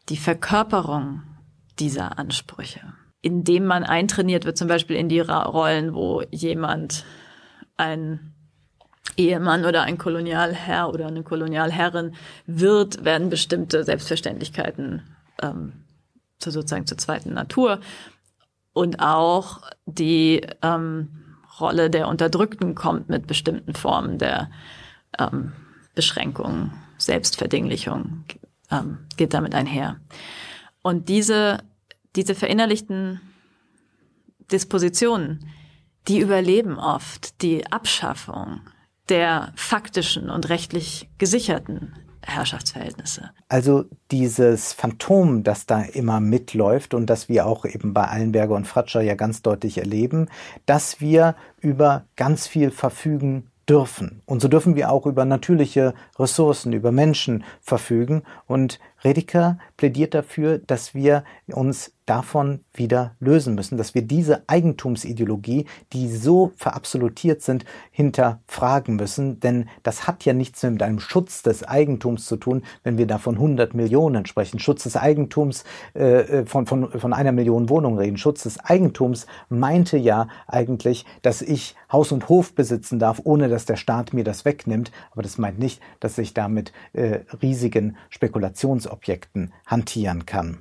[0.08, 1.22] die Verkörperung
[1.78, 2.80] dieser Ansprüche,
[3.22, 7.04] indem man eintrainiert wird, zum Beispiel in die Rollen, wo jemand
[7.76, 8.34] ein
[9.16, 12.14] Ehemann oder ein Kolonialherr oder eine Kolonialherrin
[12.46, 15.02] wird, werden bestimmte Selbstverständlichkeiten
[15.42, 15.84] ähm,
[16.38, 17.80] zu sozusagen zur zweiten Natur.
[18.72, 24.50] Und auch die ähm, Rolle der Unterdrückten kommt mit bestimmten Formen der
[25.18, 25.52] ähm,
[25.94, 28.24] Beschränkung, Selbstverdinglichung,
[28.70, 30.00] ähm, geht damit einher.
[30.82, 31.58] Und diese,
[32.14, 33.20] diese verinnerlichten
[34.52, 35.50] Dispositionen,
[36.06, 38.60] die überleben oft die Abschaffung
[39.08, 41.94] der faktischen und rechtlich gesicherten
[42.28, 43.30] Herrschaftsverhältnisse.
[43.48, 48.66] Also dieses Phantom, das da immer mitläuft und das wir auch eben bei Allenberger und
[48.66, 50.28] Fratscher ja ganz deutlich erleben,
[50.66, 54.22] dass wir über ganz viel verfügen dürfen.
[54.24, 58.22] Und so dürfen wir auch über natürliche Ressourcen, über Menschen verfügen.
[58.46, 65.66] Und Rediker plädiert dafür, dass wir uns davon wieder lösen müssen, dass wir diese Eigentumsideologie,
[65.92, 69.40] die so verabsolutiert sind, hinterfragen müssen.
[69.40, 73.18] Denn das hat ja nichts mit einem Schutz des Eigentums zu tun, wenn wir da
[73.18, 74.58] von 100 Millionen sprechen.
[74.58, 78.16] Schutz des Eigentums, äh, von, von, von einer Million Wohnungen reden.
[78.16, 83.66] Schutz des Eigentums meinte ja eigentlich, dass ich Haus und Hof besitzen darf, ohne dass
[83.66, 84.92] der Staat mir das wegnimmt.
[85.10, 90.58] Aber das meint nicht, dass ich damit äh, riesigen Spekulationsobjekten hantieren kann.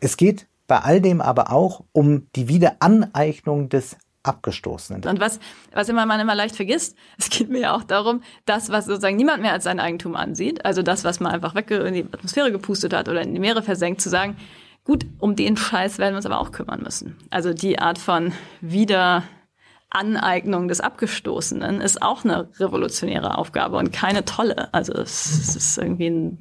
[0.00, 5.04] Es geht bei all dem aber auch um die Wiederaneignung des Abgestoßenen.
[5.04, 5.38] Und was,
[5.72, 9.16] was immer man immer leicht vergisst, es geht mir ja auch darum, das, was sozusagen
[9.16, 12.50] niemand mehr als sein Eigentum ansieht, also das, was man einfach weg in die Atmosphäre
[12.50, 14.38] gepustet hat oder in die Meere versenkt, zu sagen,
[14.84, 17.18] gut, um den Scheiß werden wir uns aber auch kümmern müssen.
[17.30, 18.32] Also die Art von
[18.62, 24.72] Wiederaneignung des Abgestoßenen ist auch eine revolutionäre Aufgabe und keine tolle.
[24.72, 26.38] Also es, es ist irgendwie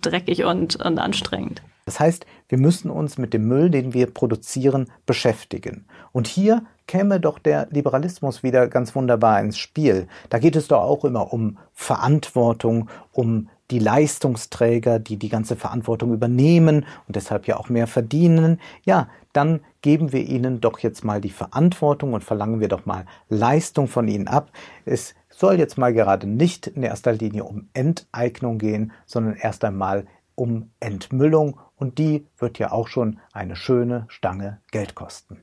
[0.00, 1.62] dreckig und, und anstrengend.
[1.86, 5.84] Das heißt, wir müssen uns mit dem Müll, den wir produzieren, beschäftigen.
[6.12, 10.08] Und hier käme doch der Liberalismus wieder ganz wunderbar ins Spiel.
[10.30, 16.12] Da geht es doch auch immer um Verantwortung, um die Leistungsträger, die die ganze Verantwortung
[16.12, 18.60] übernehmen und deshalb ja auch mehr verdienen.
[18.84, 23.06] Ja, dann geben wir ihnen doch jetzt mal die Verantwortung und verlangen wir doch mal
[23.28, 24.50] Leistung von ihnen ab.
[24.84, 30.06] Es soll jetzt mal gerade nicht in erster Linie um Enteignung gehen, sondern erst einmal
[30.34, 35.42] um Entmüllung und die wird ja auch schon eine schöne Stange Geld kosten.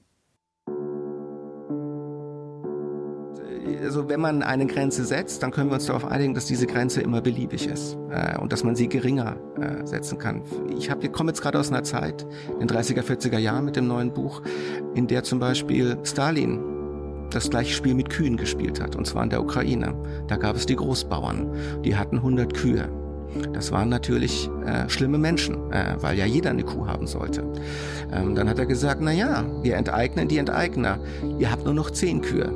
[3.83, 7.01] Also wenn man eine Grenze setzt, dann können wir uns darauf einigen, dass diese Grenze
[7.01, 10.43] immer beliebig ist äh, und dass man sie geringer äh, setzen kann.
[10.77, 12.25] Ich komme jetzt gerade aus einer Zeit,
[12.59, 14.41] den 30er, 40er Jahren mit dem neuen Buch,
[14.95, 16.80] in der zum Beispiel Stalin
[17.35, 19.93] das gleiche Spiel mit Kühen gespielt hat, und zwar in der Ukraine.
[20.27, 22.89] Da gab es die Großbauern, die hatten 100 Kühe.
[23.53, 27.43] Das waren natürlich äh, schlimme Menschen, äh, weil ja jeder eine Kuh haben sollte.
[28.11, 30.99] Ähm, dann hat er gesagt, na ja, wir enteignen die Enteigner.
[31.39, 32.51] Ihr habt nur noch zehn Kühe.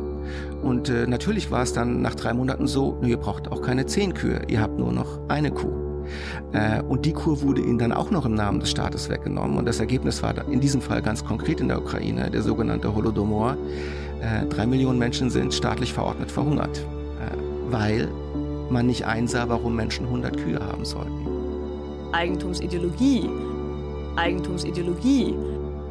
[0.61, 4.13] Und äh, natürlich war es dann nach drei Monaten so, ihr braucht auch keine zehn
[4.13, 5.85] Kühe, ihr habt nur noch eine Kuh.
[6.53, 9.57] Äh, und die Kuh wurde ihnen dann auch noch im Namen des Staates weggenommen.
[9.57, 13.57] Und das Ergebnis war in diesem Fall ganz konkret in der Ukraine, der sogenannte Holodomor.
[14.25, 17.37] Äh, drei Millionen Menschen sind staatlich verordnet verhungert, äh,
[17.69, 18.09] weil
[18.71, 21.27] man nicht einsah, warum Menschen 100 Kühe haben sollten.
[22.11, 23.29] Eigentumsideologie.
[24.15, 25.35] Eigentumsideologie.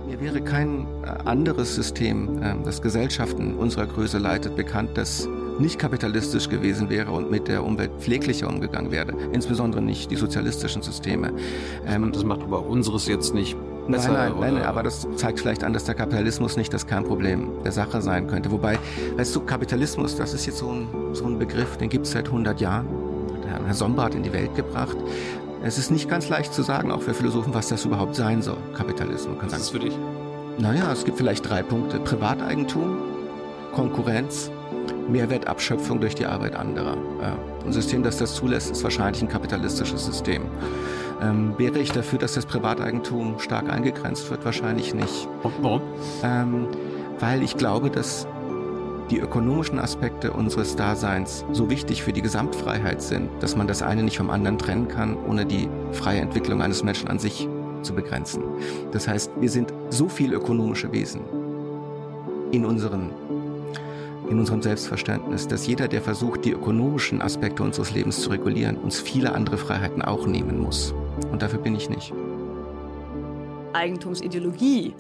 [0.09, 5.29] Mir wäre kein äh, anderes System, ähm, das Gesellschaften unserer Größe leitet, bekannt, das
[5.61, 9.13] nicht kapitalistisch gewesen wäre und mit der Umwelt pfleglicher umgegangen wäre.
[9.33, 11.33] Insbesondere nicht die sozialistischen Systeme.
[11.87, 13.57] Ähm, das macht aber unseres jetzt nicht
[13.89, 14.13] besser.
[14.13, 17.73] Nein, nein, nein, aber das zeigt vielleicht an, dass der Kapitalismus nicht das Kernproblem der
[17.73, 18.51] Sache sein könnte.
[18.51, 18.79] Wobei,
[19.17, 22.27] weißt du, Kapitalismus, das ist jetzt so ein, so ein Begriff, den gibt es seit
[22.27, 22.87] 100 Jahren.
[23.45, 24.97] Der Herr Sombart in die Welt gebracht.
[25.63, 28.59] Es ist nicht ganz leicht zu sagen, auch für Philosophen, was das überhaupt sein soll,
[28.77, 29.37] Kapitalismus.
[29.39, 29.99] Was ist das für dich?
[30.59, 31.99] Naja, es gibt vielleicht drei Punkte.
[31.99, 32.99] Privateigentum,
[33.73, 34.51] Konkurrenz,
[35.09, 36.97] Mehrwertabschöpfung durch die Arbeit anderer.
[37.65, 40.43] Ein System, das das zulässt, ist wahrscheinlich ein kapitalistisches System.
[41.23, 44.45] Ähm, wäre ich dafür, dass das Privateigentum stark eingegrenzt wird?
[44.45, 45.29] Wahrscheinlich nicht.
[45.43, 45.81] Warum?
[46.23, 46.67] Ähm,
[47.21, 48.27] weil ich glaube, dass
[49.11, 54.03] die ökonomischen Aspekte unseres Daseins so wichtig für die Gesamtfreiheit sind, dass man das eine
[54.03, 57.49] nicht vom anderen trennen kann, ohne die freie Entwicklung eines Menschen an sich
[57.83, 58.43] zu begrenzen.
[58.93, 61.21] Das heißt, wir sind so viel ökonomische Wesen
[62.51, 63.11] in unseren
[64.29, 69.01] in unserem Selbstverständnis, dass jeder, der versucht, die ökonomischen Aspekte unseres Lebens zu regulieren, uns
[69.01, 70.95] viele andere Freiheiten auch nehmen muss.
[71.31, 72.13] Und dafür bin ich nicht.
[73.73, 74.95] Eigentumsideologie